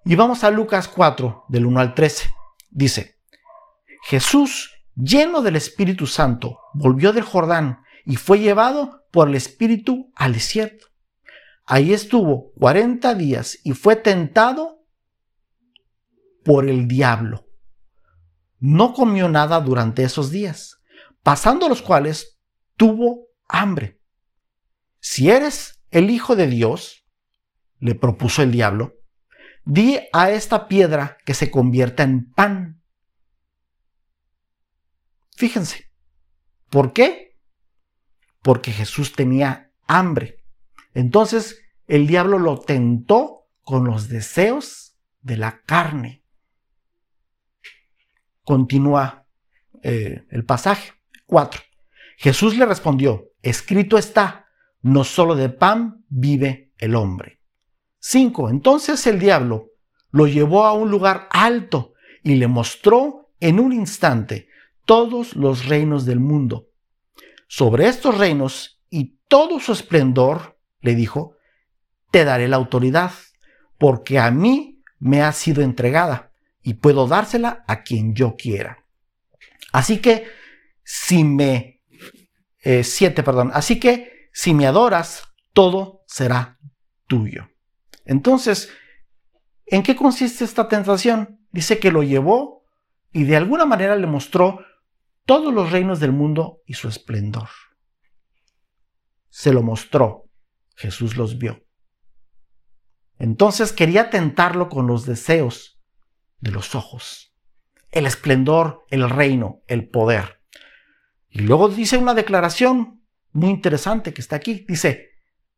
Y 0.03 0.15
vamos 0.15 0.43
a 0.43 0.51
Lucas 0.51 0.87
4, 0.87 1.45
del 1.47 1.65
1 1.65 1.79
al 1.79 1.95
13. 1.95 2.29
Dice, 2.69 3.19
Jesús, 4.03 4.71
lleno 4.95 5.41
del 5.41 5.55
Espíritu 5.55 6.05
Santo, 6.05 6.59
volvió 6.73 7.11
del 7.11 7.23
Jordán 7.23 7.81
y 8.05 8.17
fue 8.17 8.39
llevado 8.39 9.03
por 9.11 9.29
el 9.29 9.35
Espíritu 9.35 10.11
al 10.15 10.33
desierto. 10.33 10.87
Ahí 11.65 11.93
estuvo 11.93 12.51
40 12.59 13.15
días 13.15 13.57
y 13.63 13.73
fue 13.73 13.95
tentado 13.95 14.85
por 16.43 16.69
el 16.69 16.87
diablo. 16.87 17.47
No 18.59 18.93
comió 18.93 19.27
nada 19.27 19.59
durante 19.59 20.03
esos 20.03 20.29
días, 20.29 20.74
pasando 21.25 21.67
los 21.67 21.81
cuales 21.81 22.39
tuvo 22.77 23.29
hambre. 23.47 23.99
Si 24.99 25.31
eres 25.31 25.81
el 25.89 26.11
Hijo 26.11 26.35
de 26.35 26.45
Dios, 26.45 27.07
le 27.79 27.95
propuso 27.95 28.43
el 28.43 28.51
diablo, 28.51 28.93
di 29.63 29.97
a 30.13 30.29
esta 30.29 30.67
piedra 30.67 31.17
que 31.25 31.33
se 31.33 31.49
convierta 31.49 32.03
en 32.03 32.31
pan. 32.31 32.83
Fíjense, 35.35 35.91
¿por 36.69 36.93
qué? 36.93 37.39
Porque 38.43 38.71
Jesús 38.71 39.13
tenía 39.13 39.71
hambre. 39.87 40.43
Entonces 40.93 41.59
el 41.87 42.05
diablo 42.05 42.37
lo 42.37 42.59
tentó 42.59 43.47
con 43.63 43.85
los 43.85 44.09
deseos 44.09 44.95
de 45.21 45.37
la 45.37 45.63
carne. 45.63 46.23
Continúa 48.43 49.25
eh, 49.81 50.23
el 50.29 50.45
pasaje 50.45 50.93
4. 51.25 51.61
Jesús 52.17 52.57
le 52.57 52.65
respondió, 52.65 53.31
escrito 53.41 53.97
está, 53.97 54.47
no 54.81 55.03
solo 55.03 55.35
de 55.35 55.49
pan 55.49 56.05
vive 56.09 56.73
el 56.77 56.95
hombre. 56.95 57.41
5. 57.99 58.49
Entonces 58.49 59.05
el 59.07 59.19
diablo 59.19 59.71
lo 60.11 60.27
llevó 60.27 60.65
a 60.65 60.73
un 60.73 60.91
lugar 60.91 61.27
alto 61.31 61.93
y 62.23 62.35
le 62.35 62.47
mostró 62.47 63.31
en 63.39 63.59
un 63.59 63.73
instante 63.73 64.47
todos 64.85 65.35
los 65.35 65.65
reinos 65.65 66.05
del 66.05 66.19
mundo. 66.19 66.67
Sobre 67.47 67.87
estos 67.87 68.17
reinos 68.17 68.81
y 68.89 69.19
todo 69.27 69.59
su 69.59 69.73
esplendor, 69.73 70.57
le 70.81 70.95
dijo, 70.95 71.35
te 72.11 72.23
daré 72.23 72.47
la 72.47 72.55
autoridad, 72.55 73.11
porque 73.77 74.19
a 74.19 74.31
mí 74.31 74.83
me 74.99 75.21
ha 75.21 75.31
sido 75.31 75.61
entregada 75.61 76.31
y 76.61 76.75
puedo 76.75 77.07
dársela 77.07 77.63
a 77.67 77.83
quien 77.83 78.15
yo 78.15 78.35
quiera. 78.37 78.85
Así 79.71 79.97
que 79.97 80.25
si 80.85 81.25
me... 81.25 81.81
Eh, 82.63 82.83
siete, 82.83 83.21
perdón. 83.21 83.51
Así 83.53 83.79
que 83.79 84.29
si 84.31 84.53
me 84.53 84.65
adoras, 84.65 85.23
todo 85.51 86.03
será 86.07 86.57
tuyo. 87.07 87.49
Entonces, 88.05 88.71
¿en 89.65 89.83
qué 89.83 89.95
consiste 89.95 90.45
esta 90.45 90.67
tentación? 90.67 91.45
Dice 91.51 91.79
que 91.79 91.91
lo 91.91 92.03
llevó 92.03 92.63
y 93.11 93.23
de 93.25 93.35
alguna 93.35 93.65
manera 93.65 93.95
le 93.95 94.07
mostró 94.07 94.59
todos 95.25 95.53
los 95.53 95.71
reinos 95.71 95.99
del 95.99 96.11
mundo 96.11 96.61
y 96.65 96.75
su 96.75 96.87
esplendor. 96.87 97.49
Se 99.29 99.51
lo 99.51 99.61
mostró. 99.61 100.29
Jesús 100.75 101.17
los 101.17 101.37
vio. 101.37 101.63
Entonces 103.17 103.71
quería 103.71 104.09
tentarlo 104.09 104.69
con 104.69 104.87
los 104.87 105.05
deseos 105.05 105.81
de 106.39 106.51
los 106.51 106.75
ojos, 106.75 107.33
el 107.91 108.05
esplendor, 108.05 108.85
el 108.89 109.09
reino, 109.09 109.61
el 109.67 109.87
poder. 109.89 110.34
Y 111.35 111.41
luego 111.41 111.67
dice 111.67 111.97
una 111.97 112.13
declaración 112.13 113.03
muy 113.33 113.49
interesante 113.49 114.13
que 114.13 114.21
está 114.21 114.37
aquí. 114.37 114.65
Dice, 114.69 115.09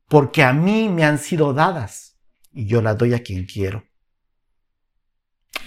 porque 0.07 0.41
a 0.41 0.51
mí 0.51 0.89
me 0.89 1.03
han 1.03 1.19
sido 1.19 1.53
dadas 1.53 2.17
y 2.51 2.65
yo 2.65 2.81
las 2.81 2.97
doy 2.97 3.13
a 3.13 3.21
quien 3.21 3.45
quiero. 3.45 3.83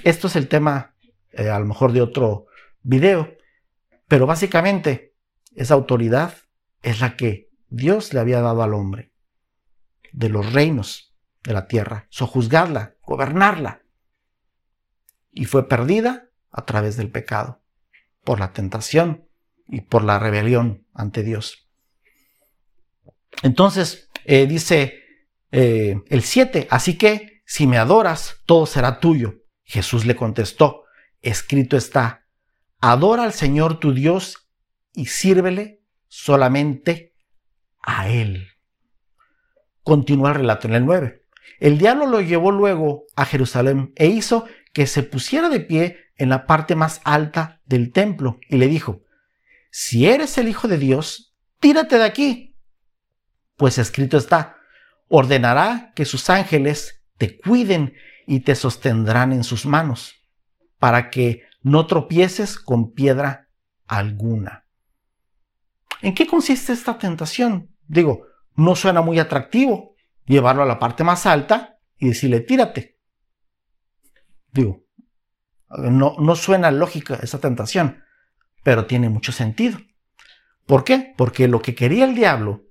Esto 0.02 0.26
es 0.26 0.34
el 0.34 0.48
tema 0.48 0.96
eh, 1.30 1.48
a 1.48 1.60
lo 1.60 1.64
mejor 1.64 1.92
de 1.92 2.02
otro 2.02 2.46
video, 2.82 3.36
pero 4.08 4.26
básicamente 4.26 5.14
esa 5.54 5.74
autoridad 5.74 6.34
es 6.82 7.00
la 7.00 7.16
que 7.16 7.48
Dios 7.68 8.12
le 8.12 8.18
había 8.18 8.40
dado 8.40 8.64
al 8.64 8.74
hombre, 8.74 9.12
de 10.10 10.28
los 10.28 10.52
reinos 10.52 11.14
de 11.44 11.52
la 11.52 11.68
tierra, 11.68 12.08
sojuzgarla, 12.10 12.96
gobernarla. 13.02 13.82
Y 15.30 15.44
fue 15.44 15.68
perdida 15.68 16.30
a 16.50 16.66
través 16.66 16.96
del 16.96 17.12
pecado, 17.12 17.62
por 18.24 18.40
la 18.40 18.52
tentación 18.52 19.29
y 19.70 19.82
por 19.82 20.04
la 20.04 20.18
rebelión 20.18 20.86
ante 20.92 21.22
Dios. 21.22 21.68
Entonces, 23.42 24.10
eh, 24.24 24.46
dice 24.46 25.02
eh, 25.52 25.96
el 26.08 26.22
7, 26.22 26.66
así 26.70 26.98
que 26.98 27.42
si 27.46 27.66
me 27.66 27.78
adoras, 27.78 28.36
todo 28.46 28.66
será 28.66 29.00
tuyo. 29.00 29.34
Jesús 29.64 30.04
le 30.04 30.16
contestó, 30.16 30.84
escrito 31.22 31.76
está, 31.76 32.26
adora 32.80 33.24
al 33.24 33.32
Señor 33.32 33.78
tu 33.78 33.92
Dios 33.92 34.50
y 34.92 35.06
sírvele 35.06 35.82
solamente 36.08 37.14
a 37.80 38.08
Él. 38.08 38.48
Continúa 39.82 40.30
el 40.30 40.36
relato 40.36 40.68
en 40.68 40.74
el 40.74 40.84
9. 40.84 41.22
El 41.60 41.78
diablo 41.78 42.06
lo 42.06 42.20
llevó 42.20 42.52
luego 42.52 43.04
a 43.16 43.24
Jerusalén 43.24 43.92
e 43.96 44.06
hizo 44.06 44.46
que 44.72 44.86
se 44.86 45.02
pusiera 45.02 45.48
de 45.48 45.60
pie 45.60 45.98
en 46.16 46.28
la 46.28 46.46
parte 46.46 46.74
más 46.74 47.00
alta 47.04 47.60
del 47.64 47.92
templo 47.92 48.38
y 48.48 48.56
le 48.56 48.66
dijo, 48.66 49.02
si 49.70 50.06
eres 50.06 50.36
el 50.38 50.48
Hijo 50.48 50.68
de 50.68 50.78
Dios, 50.78 51.36
tírate 51.60 51.98
de 51.98 52.04
aquí. 52.04 52.56
Pues 53.56 53.78
escrito 53.78 54.16
está, 54.16 54.56
ordenará 55.08 55.92
que 55.94 56.04
sus 56.04 56.28
ángeles 56.30 57.04
te 57.18 57.38
cuiden 57.38 57.94
y 58.26 58.40
te 58.40 58.54
sostendrán 58.54 59.32
en 59.32 59.44
sus 59.44 59.66
manos, 59.66 60.14
para 60.78 61.10
que 61.10 61.42
no 61.62 61.86
tropieces 61.86 62.58
con 62.58 62.92
piedra 62.92 63.48
alguna. 63.86 64.66
¿En 66.02 66.14
qué 66.14 66.26
consiste 66.26 66.72
esta 66.72 66.98
tentación? 66.98 67.76
Digo, 67.86 68.26
no 68.56 68.74
suena 68.74 69.02
muy 69.02 69.18
atractivo 69.18 69.94
llevarlo 70.24 70.62
a 70.62 70.66
la 70.66 70.78
parte 70.78 71.04
más 71.04 71.26
alta 71.26 71.78
y 71.98 72.08
decirle 72.08 72.40
tírate. 72.40 72.98
Digo, 74.52 74.84
no, 75.68 76.16
no 76.18 76.36
suena 76.36 76.70
lógica 76.70 77.18
esa 77.22 77.38
tentación, 77.38 78.02
pero 78.62 78.86
tiene 78.86 79.08
mucho 79.08 79.32
sentido. 79.32 79.78
¿Por 80.66 80.84
qué? 80.84 81.14
Porque 81.16 81.48
lo 81.48 81.62
que 81.62 81.74
quería 81.74 82.04
el 82.04 82.14
diablo 82.14 82.64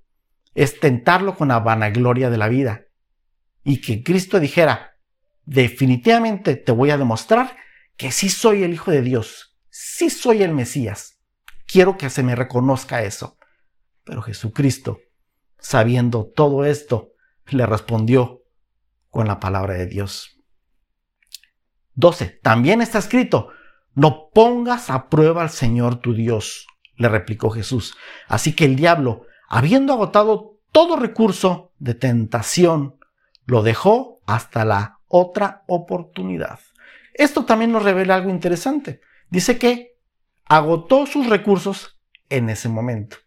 es 0.54 0.80
tentarlo 0.80 1.36
con 1.36 1.50
la 1.50 1.60
vanagloria 1.60 2.30
de 2.30 2.38
la 2.38 2.48
vida 2.48 2.86
y 3.64 3.82
que 3.82 4.04
Cristo 4.04 4.40
dijera, 4.40 4.96
definitivamente 5.46 6.56
te 6.56 6.72
voy 6.72 6.92
a 6.92 6.98
demostrar 6.98 7.56
que 7.98 8.12
sí 8.12 8.30
soy 8.30 8.64
el 8.64 8.74
Hijo 8.74 8.92
de 8.92 9.02
Dios, 9.02 9.58
sí 9.70 10.10
soy 10.10 10.44
el 10.44 10.54
Mesías. 10.54 11.20
Quiero 11.66 11.98
que 11.98 12.10
se 12.10 12.24
me 12.24 12.36
reconozca 12.36 13.04
eso. 13.04 13.38
Pero 14.04 14.22
Jesucristo, 14.22 15.00
sabiendo 15.60 16.32
todo 16.36 16.66
esto, 16.66 17.12
le 17.48 17.66
respondió 17.66 18.44
con 19.10 19.28
la 19.28 19.40
palabra 19.40 19.74
de 19.74 19.86
Dios. 19.86 20.40
12. 21.94 22.40
También 22.42 22.82
está 22.82 22.98
escrito, 22.98 23.50
no 24.00 24.30
pongas 24.34 24.90
a 24.90 25.10
prueba 25.10 25.42
al 25.42 25.50
Señor 25.50 25.98
tu 25.98 26.14
Dios, 26.14 26.68
le 26.96 27.10
replicó 27.10 27.50
Jesús. 27.50 27.98
Así 28.28 28.56
que 28.56 28.64
el 28.64 28.78
diablo, 28.78 29.26
habiendo 29.50 29.92
agotado 29.92 30.60
todo 30.72 30.96
recurso 30.96 31.74
de 31.80 31.96
tentación, 31.96 32.98
lo 33.46 33.62
dejó 33.62 34.22
hasta 34.26 34.64
la 34.64 35.00
otra 35.08 35.64
oportunidad. 35.68 36.60
Esto 37.14 37.44
también 37.44 37.74
nos 37.74 37.84
revela 37.84 38.16
algo 38.16 38.30
interesante. 38.30 39.02
Dice 39.30 39.58
que 39.58 39.98
agotó 40.46 41.06
sus 41.06 41.28
recursos 41.28 42.00
en 42.30 42.50
ese 42.50 42.70
momento, 42.70 43.18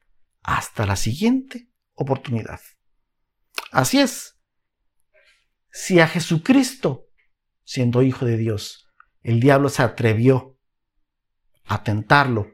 hasta 0.43 0.87
la 0.87 0.97
siguiente 0.97 1.69
oportunidad. 1.95 2.61
Así 3.73 4.01
es. 4.01 4.39
Si 5.71 6.01
a 6.01 6.07
Jesucristo, 6.07 7.09
siendo 7.65 8.03
hijo 8.03 8.25
de 8.25 8.39
Dios, 8.39 8.89
el 9.23 9.41
diablo 9.41 9.69
se 9.69 9.83
atrevió 9.83 10.52
a 11.65 11.83
tentarlo, 11.83 12.47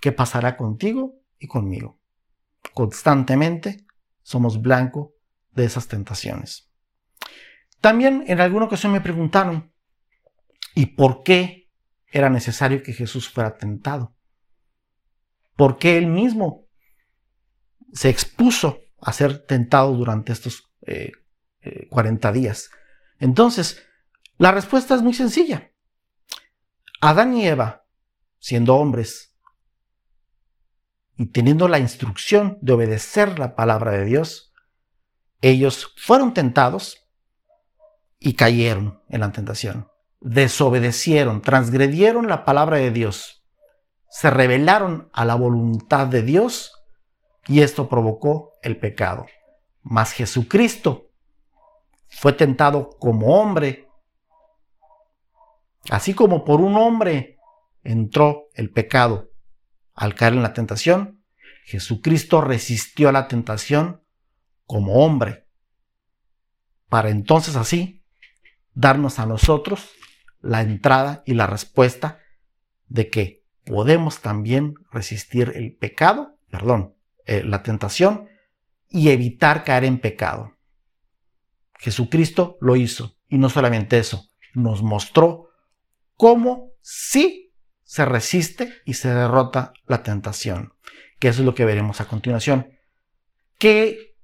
¿qué 0.00 0.12
pasará 0.12 0.56
contigo 0.56 1.14
y 1.38 1.46
conmigo? 1.46 2.00
Constantemente 2.74 3.86
somos 4.22 4.60
blanco 4.60 5.14
de 5.52 5.64
esas 5.64 5.88
tentaciones. 5.88 6.70
También 7.80 8.24
en 8.26 8.40
alguna 8.40 8.66
ocasión 8.66 8.92
me 8.92 9.00
preguntaron, 9.00 9.72
¿y 10.74 10.86
por 10.86 11.22
qué 11.22 11.68
era 12.06 12.28
necesario 12.28 12.82
que 12.82 12.92
Jesús 12.92 13.28
fuera 13.28 13.56
tentado? 13.56 14.14
¿Por 15.56 15.78
qué 15.78 15.98
él 15.98 16.06
mismo 16.06 16.66
se 17.92 18.08
expuso 18.08 18.80
a 19.00 19.12
ser 19.12 19.46
tentado 19.46 19.94
durante 19.94 20.32
estos 20.32 20.72
40 21.90 22.28
eh, 22.28 22.32
eh, 22.32 22.32
días? 22.32 22.70
Entonces, 23.18 23.82
la 24.38 24.52
respuesta 24.52 24.94
es 24.94 25.02
muy 25.02 25.14
sencilla. 25.14 25.70
Adán 27.00 27.34
y 27.36 27.46
Eva, 27.46 27.84
siendo 28.40 28.74
hombres 28.74 29.36
y 31.16 31.26
teniendo 31.26 31.68
la 31.68 31.78
instrucción 31.78 32.58
de 32.62 32.72
obedecer 32.72 33.38
la 33.38 33.54
palabra 33.54 33.92
de 33.92 34.04
Dios, 34.06 34.52
ellos 35.42 35.94
fueron 35.96 36.34
tentados 36.34 37.06
y 38.18 38.34
cayeron 38.34 39.02
en 39.08 39.20
la 39.20 39.30
tentación. 39.30 39.88
Desobedecieron, 40.20 41.42
transgredieron 41.42 42.26
la 42.26 42.44
palabra 42.44 42.78
de 42.78 42.90
Dios, 42.90 43.44
se 44.10 44.28
rebelaron 44.30 45.08
a 45.12 45.24
la 45.24 45.34
voluntad 45.34 46.06
de 46.06 46.22
Dios 46.22 46.72
y 47.46 47.60
esto 47.60 47.88
provocó 47.88 48.54
el 48.62 48.78
pecado. 48.78 49.26
Mas 49.82 50.12
Jesucristo 50.12 51.10
fue 52.08 52.32
tentado 52.32 52.90
como 52.98 53.40
hombre, 53.40 53.88
así 55.90 56.12
como 56.12 56.44
por 56.44 56.60
un 56.60 56.76
hombre 56.76 57.39
entró 57.82 58.48
el 58.54 58.70
pecado 58.70 59.30
al 59.94 60.14
caer 60.14 60.34
en 60.34 60.42
la 60.42 60.52
tentación, 60.52 61.22
Jesucristo 61.64 62.40
resistió 62.40 63.08
a 63.08 63.12
la 63.12 63.28
tentación 63.28 64.02
como 64.64 65.04
hombre, 65.04 65.46
para 66.88 67.10
entonces 67.10 67.56
así 67.56 68.04
darnos 68.72 69.18
a 69.18 69.26
nosotros 69.26 69.90
la 70.40 70.62
entrada 70.62 71.22
y 71.26 71.34
la 71.34 71.46
respuesta 71.46 72.20
de 72.88 73.08
que 73.08 73.44
podemos 73.64 74.20
también 74.20 74.74
resistir 74.90 75.52
el 75.54 75.76
pecado, 75.76 76.38
perdón, 76.50 76.96
eh, 77.26 77.44
la 77.44 77.62
tentación 77.62 78.28
y 78.88 79.10
evitar 79.10 79.64
caer 79.64 79.84
en 79.84 80.00
pecado. 80.00 80.56
Jesucristo 81.78 82.58
lo 82.60 82.76
hizo 82.76 83.16
y 83.28 83.38
no 83.38 83.48
solamente 83.48 83.98
eso, 83.98 84.28
nos 84.54 84.82
mostró 84.82 85.50
cómo 86.16 86.72
sí 86.80 87.49
se 87.90 88.04
resiste 88.04 88.82
y 88.84 88.94
se 88.94 89.12
derrota 89.12 89.72
la 89.86 90.04
tentación, 90.04 90.74
que 91.18 91.26
eso 91.26 91.40
es 91.40 91.44
lo 91.44 91.56
que 91.56 91.64
veremos 91.64 92.00
a 92.00 92.04
continuación. 92.04 92.70
¿Qué, 93.58 94.16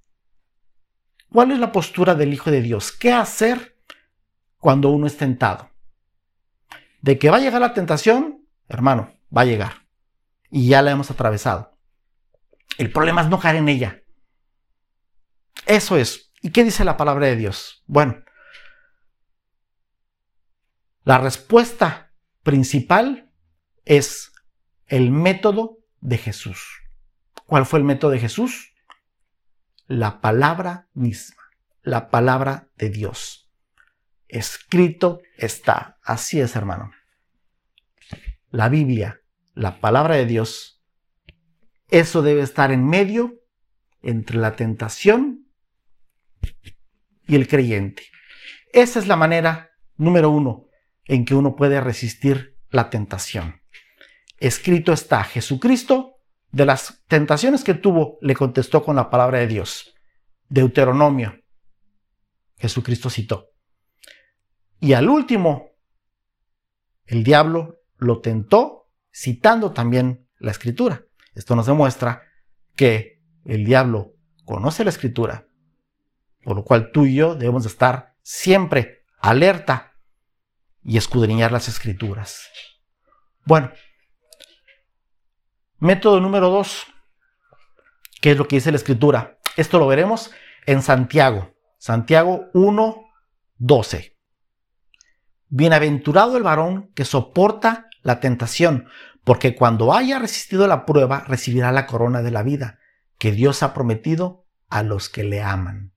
¿Cuál 1.33 1.51
es 1.51 1.59
la 1.59 1.73
postura 1.73 2.15
del 2.15 2.33
Hijo 2.33 2.53
de 2.53 2.63
Dios? 2.63 2.93
¿Qué 2.93 3.13
hacer 3.13 3.77
cuando 4.59 4.91
uno 4.91 5.09
es 5.09 5.17
tentado. 5.17 5.69
De 7.01 7.19
que 7.19 7.29
va 7.29 7.39
a 7.39 7.41
llegar 7.41 7.61
la 7.61 7.75
tentación, 7.75 8.47
hermano, 8.69 9.13
va 9.37 9.41
a 9.41 9.47
llegar. 9.47 9.89
Y 10.49 10.69
ya 10.69 10.81
la 10.81 10.93
hemos 10.93 11.11
atravesado. 11.11 11.77
El 12.79 12.93
problema 12.93 13.23
es 13.23 13.29
no 13.29 13.41
caer 13.41 13.57
en 13.57 13.69
ella. 13.69 14.05
Eso 15.67 15.97
es. 15.97 16.33
¿Y 16.41 16.51
qué 16.51 16.63
dice 16.63 16.85
la 16.85 16.97
palabra 16.97 17.27
de 17.27 17.35
Dios? 17.35 17.83
Bueno, 17.87 18.23
la 21.03 21.19
respuesta 21.19 22.13
principal 22.45 23.26
es 23.87 24.33
el 24.87 25.11
método 25.11 25.79
de 26.03 26.19
Jesús. 26.19 26.83
¿Cuál 27.47 27.65
fue 27.65 27.79
el 27.79 27.87
método 27.87 28.11
de 28.11 28.19
Jesús? 28.19 28.75
La 29.87 30.21
palabra 30.21 30.89
misma, 30.93 31.43
la 31.83 32.11
palabra 32.11 32.69
de 32.77 32.91
Dios 32.91 33.47
escrito 34.29 35.23
está. 35.37 35.99
Así 36.03 36.41
es, 36.41 36.57
hermano. 36.57 36.93
La 38.51 38.69
Biblia, 38.69 39.21
la 39.55 39.81
palabra 39.81 40.17
de 40.17 40.27
Dios, 40.27 40.83
eso 41.89 42.23
debe 42.23 42.43
estar 42.43 42.73
en 42.73 42.87
medio 42.87 43.35
entre 44.03 44.39
la 44.39 44.57
tentación 44.57 45.49
y 47.27 47.35
el 47.35 47.49
creyente. 47.49 48.05
Esa 48.73 48.99
es 48.99 49.07
la 49.07 49.17
manera 49.17 49.71
número 49.97 50.31
uno 50.31 50.67
en 51.05 51.25
que 51.25 51.35
uno 51.35 51.57
puede 51.57 51.81
resistir 51.81 52.57
la 52.71 52.91
tentación. 52.91 53.63
Escrito 54.39 54.93
está, 54.93 55.25
Jesucristo, 55.25 56.17
de 56.53 56.67
las 56.67 57.03
tentaciones 57.07 57.65
que 57.65 57.75
tuvo, 57.75 58.19
le 58.21 58.35
contestó 58.35 58.83
con 58.83 58.97
la 58.97 59.11
palabra 59.11 59.39
de 59.39 59.47
Dios. 59.47 59.95
Deuteronomio. 60.49 61.41
Jesucristo 62.57 63.11
citó. 63.11 63.51
Y 64.81 64.93
al 64.93 65.09
último, 65.09 65.71
el 67.07 67.25
diablo 67.25 67.81
lo 67.97 68.21
tentó 68.21 68.91
citando 69.13 69.73
también 69.73 70.29
la 70.39 70.51
escritura. 70.51 71.05
Esto 71.35 71.57
nos 71.57 71.67
demuestra 71.67 72.23
que 72.75 73.23
el 73.45 73.65
diablo 73.65 74.15
conoce 74.45 74.85
la 74.85 74.91
escritura, 74.91 75.47
por 76.43 76.57
lo 76.57 76.65
cual 76.65 76.91
tú 76.93 77.07
y 77.07 77.15
yo 77.15 77.35
debemos 77.35 77.65
de 77.65 77.71
estar 77.71 78.15
siempre 78.23 79.05
alerta 79.21 79.93
y 80.83 80.97
escudriñar 80.97 81.53
las 81.53 81.69
escrituras. 81.69 82.49
Bueno, 83.45 83.73
método 85.87 86.21
número 86.21 86.51
dos, 86.51 86.87
¿qué 88.21 88.33
es 88.33 88.37
lo 88.37 88.49
que 88.49 88.57
dice 88.57 88.73
la 88.73 88.77
escritura? 88.77 89.39
Esto 89.57 89.79
lo 89.79 89.87
veremos 89.87 90.33
en 90.67 90.83
Santiago, 90.83 91.55
Santiago 91.79 92.47
1, 92.53 93.05
12. 93.59 94.17
Bienaventurado 95.49 96.37
el 96.37 96.43
varón 96.43 96.91
que 96.95 97.05
soporta 97.05 97.89
la 98.03 98.19
tentación, 98.19 98.89
porque 99.25 99.55
cuando 99.55 99.95
haya 99.95 100.19
resistido 100.19 100.67
la 100.67 100.85
prueba 100.85 101.21
recibirá 101.21 101.71
la 101.71 101.87
corona 101.87 102.21
de 102.23 102.33
la 102.33 102.43
vida 102.43 102.81
que 103.19 103.31
Dios 103.31 103.63
ha 103.63 103.73
prometido 103.73 104.45
a 104.69 104.83
los 104.83 105.09
que 105.09 105.23
le 105.23 105.43
aman. 105.43 105.95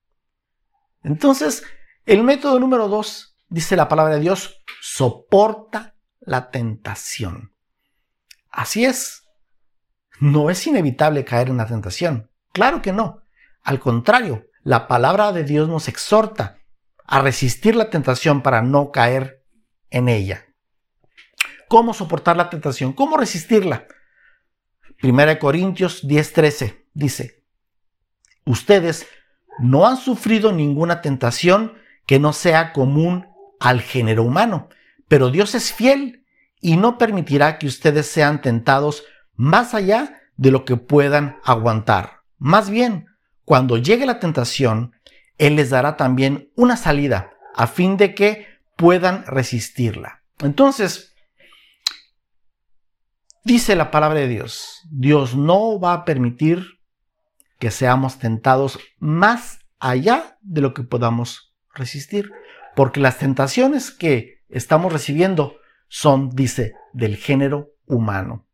Entonces, 1.03 1.63
el 2.05 2.23
método 2.23 2.59
número 2.59 2.87
dos, 2.87 3.37
dice 3.49 3.75
la 3.75 3.87
palabra 3.87 4.15
de 4.15 4.21
Dios, 4.21 4.61
soporta 4.81 5.95
la 6.19 6.51
tentación. 6.51 7.55
Así 8.51 8.85
es. 8.85 9.28
No 10.19 10.49
es 10.49 10.65
inevitable 10.67 11.25
caer 11.25 11.49
en 11.49 11.57
la 11.57 11.65
tentación. 11.65 12.29
Claro 12.51 12.81
que 12.81 12.91
no. 12.91 13.21
Al 13.63 13.79
contrario, 13.79 14.45
la 14.63 14.87
palabra 14.87 15.31
de 15.31 15.43
Dios 15.43 15.67
nos 15.69 15.87
exhorta 15.87 16.57
a 17.05 17.21
resistir 17.21 17.75
la 17.75 17.89
tentación 17.89 18.41
para 18.41 18.61
no 18.61 18.91
caer 18.91 19.43
en 19.89 20.09
ella. 20.09 20.45
¿Cómo 21.67 21.93
soportar 21.93 22.35
la 22.35 22.49
tentación? 22.49 22.93
¿Cómo 22.93 23.17
resistirla? 23.17 23.87
Primera 25.01 25.33
de 25.33 25.39
Corintios 25.39 26.03
10:13 26.03 26.87
dice, 26.93 27.45
ustedes 28.45 29.07
no 29.59 29.87
han 29.87 29.97
sufrido 29.97 30.51
ninguna 30.51 31.01
tentación 31.01 31.73
que 32.05 32.19
no 32.19 32.33
sea 32.33 32.73
común 32.73 33.27
al 33.59 33.81
género 33.81 34.23
humano, 34.23 34.69
pero 35.07 35.29
Dios 35.29 35.55
es 35.55 35.71
fiel 35.71 36.25
y 36.59 36.75
no 36.75 36.97
permitirá 36.97 37.59
que 37.59 37.67
ustedes 37.67 38.07
sean 38.07 38.41
tentados 38.41 39.03
más 39.39 39.73
allá 39.73 40.19
de 40.35 40.51
lo 40.51 40.65
que 40.65 40.75
puedan 40.75 41.37
aguantar. 41.45 42.23
Más 42.39 42.69
bien, 42.69 43.05
cuando 43.45 43.77
llegue 43.77 44.05
la 44.05 44.19
tentación, 44.19 44.91
Él 45.37 45.55
les 45.55 45.69
dará 45.69 45.95
también 45.95 46.51
una 46.57 46.75
salida 46.75 47.31
a 47.55 47.65
fin 47.65 47.95
de 47.95 48.13
que 48.13 48.47
puedan 48.75 49.25
resistirla. 49.25 50.23
Entonces, 50.39 51.15
dice 53.45 53.77
la 53.77 53.91
palabra 53.91 54.19
de 54.19 54.27
Dios, 54.27 54.81
Dios 54.91 55.37
no 55.37 55.79
va 55.79 55.93
a 55.93 56.03
permitir 56.03 56.81
que 57.59 57.71
seamos 57.71 58.19
tentados 58.19 58.77
más 58.97 59.59
allá 59.79 60.37
de 60.41 60.59
lo 60.59 60.73
que 60.73 60.83
podamos 60.83 61.55
resistir, 61.73 62.29
porque 62.75 62.99
las 62.99 63.19
tentaciones 63.19 63.91
que 63.91 64.41
estamos 64.49 64.91
recibiendo 64.91 65.55
son, 65.87 66.29
dice, 66.31 66.73
del 66.91 67.15
género 67.15 67.69
humano. 67.85 68.48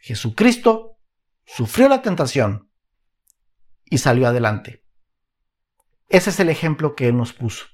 Jesucristo 0.00 0.98
sufrió 1.44 1.88
la 1.88 2.02
tentación 2.02 2.70
y 3.84 3.98
salió 3.98 4.26
adelante. 4.26 4.84
Ese 6.08 6.30
es 6.30 6.40
el 6.40 6.48
ejemplo 6.48 6.94
que 6.94 7.08
Él 7.08 7.16
nos 7.16 7.32
puso. 7.32 7.66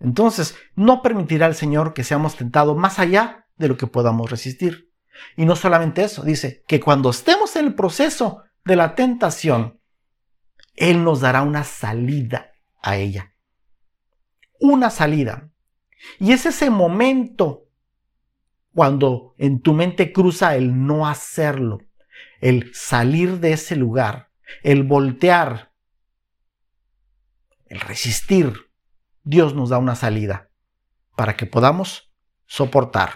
Entonces, 0.00 0.56
no 0.74 1.02
permitirá 1.02 1.46
el 1.46 1.54
Señor 1.54 1.94
que 1.94 2.04
seamos 2.04 2.36
tentados 2.36 2.76
más 2.76 2.98
allá 2.98 3.46
de 3.56 3.68
lo 3.68 3.76
que 3.76 3.86
podamos 3.86 4.30
resistir. 4.30 4.92
Y 5.36 5.44
no 5.44 5.54
solamente 5.54 6.02
eso, 6.02 6.22
dice 6.22 6.64
que 6.66 6.80
cuando 6.80 7.10
estemos 7.10 7.54
en 7.56 7.66
el 7.66 7.74
proceso 7.74 8.42
de 8.64 8.76
la 8.76 8.94
tentación, 8.94 9.80
Él 10.74 11.04
nos 11.04 11.20
dará 11.20 11.42
una 11.42 11.64
salida 11.64 12.52
a 12.82 12.96
ella. 12.96 13.34
Una 14.60 14.90
salida. 14.90 15.50
Y 16.18 16.32
es 16.32 16.46
ese 16.46 16.70
momento 16.70 17.63
cuando 18.74 19.34
en 19.38 19.60
tu 19.60 19.72
mente 19.72 20.12
cruza 20.12 20.56
el 20.56 20.86
no 20.86 21.06
hacerlo, 21.06 21.78
el 22.40 22.74
salir 22.74 23.38
de 23.38 23.52
ese 23.52 23.76
lugar, 23.76 24.30
el 24.62 24.82
voltear, 24.82 25.72
el 27.66 27.80
resistir. 27.80 28.52
Dios 29.22 29.54
nos 29.54 29.70
da 29.70 29.78
una 29.78 29.94
salida 29.94 30.50
para 31.16 31.36
que 31.36 31.46
podamos 31.46 32.12
soportar. 32.46 33.14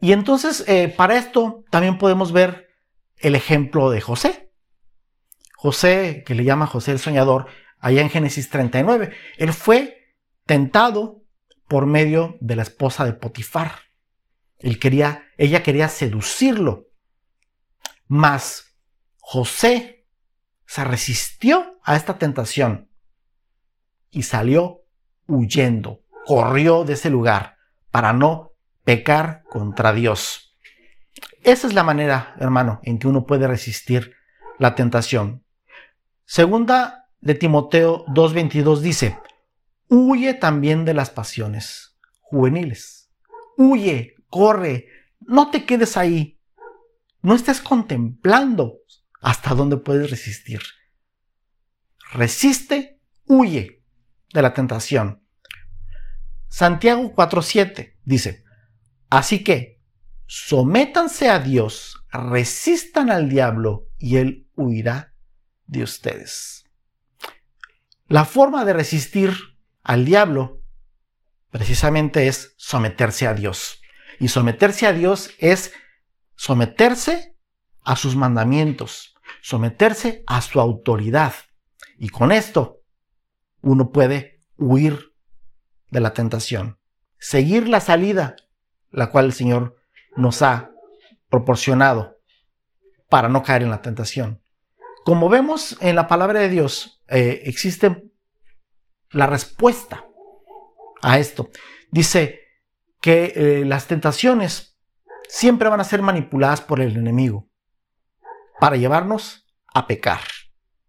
Y 0.00 0.12
entonces, 0.12 0.64
eh, 0.66 0.88
para 0.88 1.16
esto 1.16 1.64
también 1.70 1.98
podemos 1.98 2.32
ver 2.32 2.68
el 3.18 3.34
ejemplo 3.34 3.90
de 3.90 4.00
José. 4.00 4.52
José, 5.56 6.22
que 6.24 6.34
le 6.34 6.44
llama 6.44 6.66
José 6.66 6.92
el 6.92 6.98
Soñador, 7.00 7.48
allá 7.80 8.00
en 8.00 8.10
Génesis 8.10 8.48
39, 8.48 9.12
él 9.36 9.52
fue 9.52 10.14
tentado 10.46 11.17
por 11.68 11.86
medio 11.86 12.36
de 12.40 12.56
la 12.56 12.62
esposa 12.62 13.04
de 13.04 13.12
Potifar. 13.12 13.72
Él 14.58 14.78
quería, 14.78 15.24
ella 15.36 15.62
quería 15.62 15.88
seducirlo. 15.88 16.88
Mas 18.06 18.76
José 19.18 20.06
se 20.66 20.84
resistió 20.84 21.78
a 21.84 21.96
esta 21.96 22.18
tentación 22.18 22.90
y 24.10 24.22
salió 24.22 24.82
huyendo, 25.26 26.02
corrió 26.26 26.84
de 26.84 26.94
ese 26.94 27.10
lugar 27.10 27.56
para 27.90 28.12
no 28.12 28.52
pecar 28.84 29.42
contra 29.44 29.92
Dios. 29.92 30.56
Esa 31.42 31.66
es 31.66 31.74
la 31.74 31.84
manera, 31.84 32.34
hermano, 32.40 32.80
en 32.82 32.98
que 32.98 33.06
uno 33.06 33.26
puede 33.26 33.46
resistir 33.46 34.14
la 34.58 34.74
tentación. 34.74 35.44
Segunda 36.24 37.08
de 37.20 37.34
Timoteo 37.34 38.04
2.22 38.06 38.80
dice, 38.80 39.18
huye 39.88 40.34
también 40.34 40.84
de 40.84 40.94
las 40.94 41.10
pasiones 41.10 41.98
juveniles. 42.20 43.10
Huye, 43.56 44.14
corre, 44.28 44.86
no 45.20 45.50
te 45.50 45.64
quedes 45.64 45.96
ahí. 45.96 46.40
No 47.22 47.34
estés 47.34 47.60
contemplando 47.60 48.78
hasta 49.20 49.54
dónde 49.54 49.76
puedes 49.76 50.10
resistir. 50.10 50.60
Resiste, 52.12 53.00
huye 53.26 53.82
de 54.32 54.42
la 54.42 54.54
tentación. 54.54 55.22
Santiago 56.48 57.14
4:7 57.14 57.96
dice, 58.04 58.44
así 59.10 59.44
que 59.44 59.82
sométanse 60.26 61.28
a 61.28 61.38
Dios, 61.38 62.04
resistan 62.10 63.10
al 63.10 63.28
diablo 63.28 63.88
y 63.98 64.16
él 64.16 64.48
huirá 64.56 65.14
de 65.66 65.82
ustedes. 65.82 66.64
La 68.06 68.24
forma 68.24 68.64
de 68.64 68.72
resistir 68.72 69.36
al 69.88 70.04
diablo 70.04 70.60
precisamente 71.50 72.28
es 72.28 72.54
someterse 72.58 73.26
a 73.26 73.32
Dios. 73.32 73.80
Y 74.20 74.28
someterse 74.28 74.86
a 74.86 74.92
Dios 74.92 75.30
es 75.38 75.72
someterse 76.34 77.34
a 77.84 77.96
sus 77.96 78.14
mandamientos, 78.14 79.14
someterse 79.40 80.24
a 80.26 80.42
su 80.42 80.60
autoridad. 80.60 81.32
Y 81.96 82.10
con 82.10 82.32
esto 82.32 82.82
uno 83.62 83.90
puede 83.90 84.42
huir 84.58 85.14
de 85.90 86.00
la 86.00 86.12
tentación, 86.12 86.78
seguir 87.18 87.66
la 87.66 87.80
salida, 87.80 88.36
la 88.90 89.10
cual 89.10 89.24
el 89.24 89.32
Señor 89.32 89.76
nos 90.16 90.42
ha 90.42 90.70
proporcionado 91.30 92.18
para 93.08 93.30
no 93.30 93.42
caer 93.42 93.62
en 93.62 93.70
la 93.70 93.80
tentación. 93.80 94.42
Como 95.06 95.30
vemos 95.30 95.78
en 95.80 95.96
la 95.96 96.08
palabra 96.08 96.40
de 96.40 96.50
Dios, 96.50 97.02
eh, 97.08 97.40
existe 97.46 98.07
la 99.10 99.26
respuesta 99.26 100.04
a 101.02 101.18
esto. 101.18 101.50
Dice 101.90 102.40
que 103.00 103.32
eh, 103.34 103.64
las 103.64 103.86
tentaciones 103.86 104.78
siempre 105.28 105.68
van 105.68 105.80
a 105.80 105.84
ser 105.84 106.02
manipuladas 106.02 106.60
por 106.60 106.80
el 106.80 106.96
enemigo 106.96 107.48
para 108.60 108.76
llevarnos 108.76 109.46
a 109.72 109.86
pecar, 109.86 110.20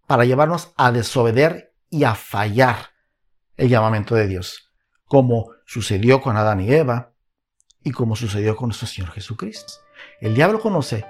para 0.08 0.26
llevarnos 0.26 0.74
a 0.78 0.92
desobedecer 0.92 1.76
y 1.90 2.04
a 2.04 2.16
fallar 2.16 2.90
el 3.58 3.70
llamamiento 3.70 4.16
de 4.16 4.28
Dios, 4.28 4.72
como 5.06 5.52
sucedió 5.66 6.22
con 6.22 6.38
Adán 6.38 6.62
y 6.62 6.72
Eva 6.72 7.14
y 7.84 7.92
como 7.92 8.16
sucedió 8.16 8.56
con 8.56 8.70
nuestro 8.70 8.88
Señor 8.88 9.12
Jesucristo. 9.12 9.74
El 10.22 10.34
diablo 10.34 10.60
conoce 10.60 11.06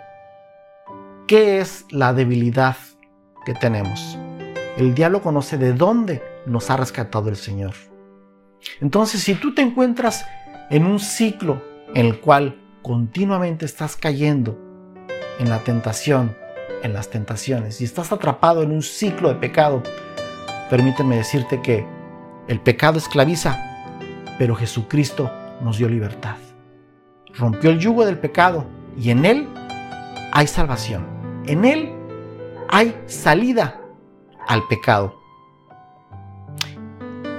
qué 1.27 1.59
es 1.59 1.85
la 1.91 2.13
debilidad 2.13 2.75
que 3.45 3.53
tenemos. 3.53 4.17
El 4.77 4.95
diablo 4.95 5.21
conoce 5.21 5.57
de 5.57 5.73
dónde 5.73 6.23
nos 6.49 6.69
ha 6.69 6.77
rescatado 6.77 7.29
el 7.29 7.35
Señor. 7.35 7.73
Entonces, 8.81 9.21
si 9.21 9.35
tú 9.35 9.53
te 9.53 9.61
encuentras 9.61 10.25
en 10.69 10.85
un 10.85 10.99
ciclo 10.99 11.61
en 11.93 12.05
el 12.05 12.19
cual 12.19 12.59
continuamente 12.81 13.65
estás 13.65 13.95
cayendo 13.95 14.57
en 15.39 15.49
la 15.49 15.59
tentación, 15.59 16.35
en 16.83 16.93
las 16.93 17.09
tentaciones, 17.09 17.81
y 17.81 17.85
estás 17.85 18.11
atrapado 18.11 18.63
en 18.63 18.71
un 18.71 18.81
ciclo 18.81 19.29
de 19.29 19.35
pecado, 19.35 19.83
permíteme 20.69 21.17
decirte 21.17 21.61
que 21.61 21.85
el 22.47 22.59
pecado 22.59 22.97
esclaviza, 22.97 23.57
pero 24.37 24.55
Jesucristo 24.55 25.31
nos 25.61 25.77
dio 25.77 25.87
libertad. 25.87 26.37
Rompió 27.35 27.69
el 27.69 27.79
yugo 27.79 28.05
del 28.05 28.17
pecado 28.17 28.65
y 28.97 29.11
en 29.11 29.25
Él 29.25 29.47
hay 30.31 30.47
salvación. 30.47 31.05
En 31.45 31.65
Él 31.65 31.93
hay 32.69 32.99
salida 33.05 33.81
al 34.47 34.67
pecado. 34.67 35.18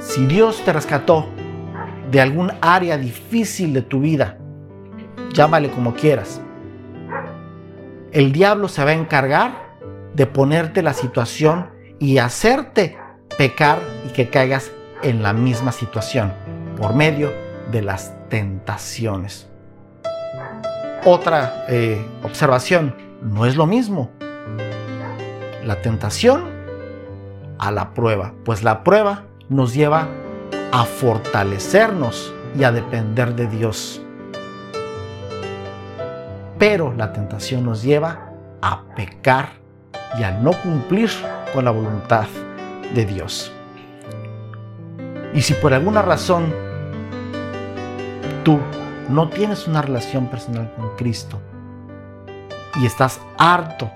Si 0.01 0.27
Dios 0.27 0.65
te 0.65 0.73
rescató 0.73 1.29
de 2.11 2.21
algún 2.21 2.51
área 2.63 2.97
difícil 2.97 3.75
de 3.75 3.83
tu 3.83 4.01
vida, 4.01 4.39
llámale 5.33 5.71
como 5.71 5.95
quieras, 5.95 6.41
el 8.11 8.33
diablo 8.33 8.69
se 8.69 8.83
va 8.83 8.91
a 8.91 8.95
encargar 8.95 9.53
de 10.15 10.27
ponerte 10.27 10.83
la 10.83 10.95
situación 10.95 11.69
y 11.99 12.19
hacerte 12.19 12.99
pecar 13.37 13.79
y 14.09 14.13
que 14.13 14.29
caigas 14.29 14.73
en 15.03 15.23
la 15.23 15.33
misma 15.33 15.71
situación 15.71 16.33
por 16.77 16.95
medio 16.95 17.31
de 17.71 17.83
las 17.83 18.15
tentaciones. 18.29 19.49
Otra 21.05 21.67
eh, 21.69 22.05
observación, 22.23 22.95
no 23.23 23.45
es 23.45 23.55
lo 23.55 23.67
mismo 23.67 24.11
la 25.65 25.83
tentación 25.83 26.45
a 27.59 27.71
la 27.71 27.93
prueba, 27.93 28.33
pues 28.45 28.63
la 28.63 28.83
prueba 28.83 29.25
nos 29.51 29.75
lleva 29.75 30.09
a 30.73 30.85
fortalecernos 30.85 32.33
y 32.57 32.63
a 32.63 32.71
depender 32.71 33.35
de 33.35 33.49
Dios. 33.49 34.01
Pero 36.59 36.95
la 36.97 37.13
tentación 37.13 37.65
nos 37.65 37.83
lleva 37.83 38.31
a 38.63 38.85
pecar 38.95 39.51
y 40.19 40.23
a 40.23 40.31
no 40.31 40.53
cumplir 40.53 41.11
con 41.53 41.65
la 41.65 41.73
voluntad 41.73 42.27
de 42.95 43.05
Dios. 43.05 43.53
Y 45.35 45.43
si 45.43 45.55
por 45.55 45.75
alguna 45.75 46.03
razón 46.03 46.55
tú 48.45 48.59
no 49.09 49.29
tienes 49.31 49.67
una 49.67 49.83
relación 49.83 50.29
personal 50.29 50.73
con 50.77 50.97
Cristo 50.97 51.41
y 52.81 52.87
estás 52.87 53.21
harto 53.37 53.91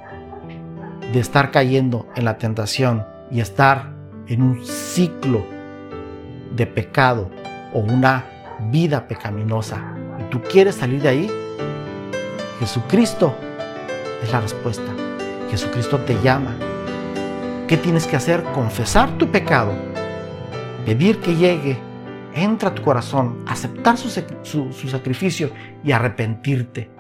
de 1.13 1.21
estar 1.21 1.53
cayendo 1.53 2.09
en 2.17 2.25
la 2.25 2.39
tentación 2.39 3.07
y 3.31 3.41
estar 3.41 3.94
en 4.29 4.43
un 4.43 4.65
ciclo 4.65 5.45
de 6.55 6.67
pecado 6.67 7.31
o 7.73 7.81
una 7.81 8.25
vida 8.71 9.07
pecaminosa 9.07 9.83
y 10.21 10.31
tú 10.31 10.41
quieres 10.43 10.77
salir 10.77 11.03
de 11.03 11.09
ahí, 11.09 11.31
Jesucristo 12.61 13.35
es 14.23 14.33
la 14.33 14.41
respuesta. 14.41 14.91
Jesucristo 15.51 15.99
te 15.99 16.21
llama. 16.23 16.55
¿Qué 17.69 17.77
tienes 17.77 18.07
que 18.07 18.17
hacer? 18.17 18.43
Confesar 18.55 19.11
tu 19.19 19.31
pecado, 19.31 19.73
pedir 20.85 21.21
que 21.21 21.35
llegue, 21.35 21.79
entra 22.35 22.71
a 22.71 22.75
tu 22.75 22.83
corazón, 22.83 23.45
aceptar 23.47 23.97
su, 23.97 24.11
sacrificio 24.89 25.51
y 25.83 25.93
arrepentirte 25.93 26.91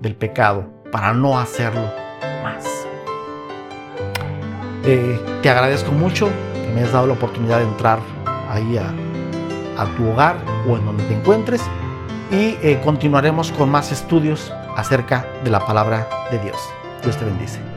del 0.00 0.14
pecado 0.14 0.68
para 0.92 1.12
no 1.12 1.38
hacerlo 1.38 1.90
más. 2.42 2.64
Eh, 4.84 5.18
te 5.42 5.50
agradezco 5.50 5.90
mucho 5.90 6.28
me 6.74 6.80
hayas 6.80 6.92
dado 6.92 7.06
la 7.06 7.12
oportunidad 7.14 7.58
de 7.58 7.64
entrar 7.64 8.00
ahí 8.50 8.76
a, 8.76 8.92
tu 9.96 10.08
hogar 10.08 10.36
o 10.68 10.76
en 10.76 10.84
donde 10.84 11.04
te 11.04 11.14
encuentres 11.14 11.60
y 12.30 12.56
eh, 12.62 12.80
continuaremos 12.84 13.52
con 13.52 13.70
más 13.70 13.92
estudios 13.92 14.52
acerca 14.76 15.26
de 15.44 15.50
la 15.50 15.60
palabra 15.60 16.08
de 16.30 16.38
Dios. 16.38 16.56
Dios 17.02 17.16
te 17.16 17.24
bendice. 17.24 17.73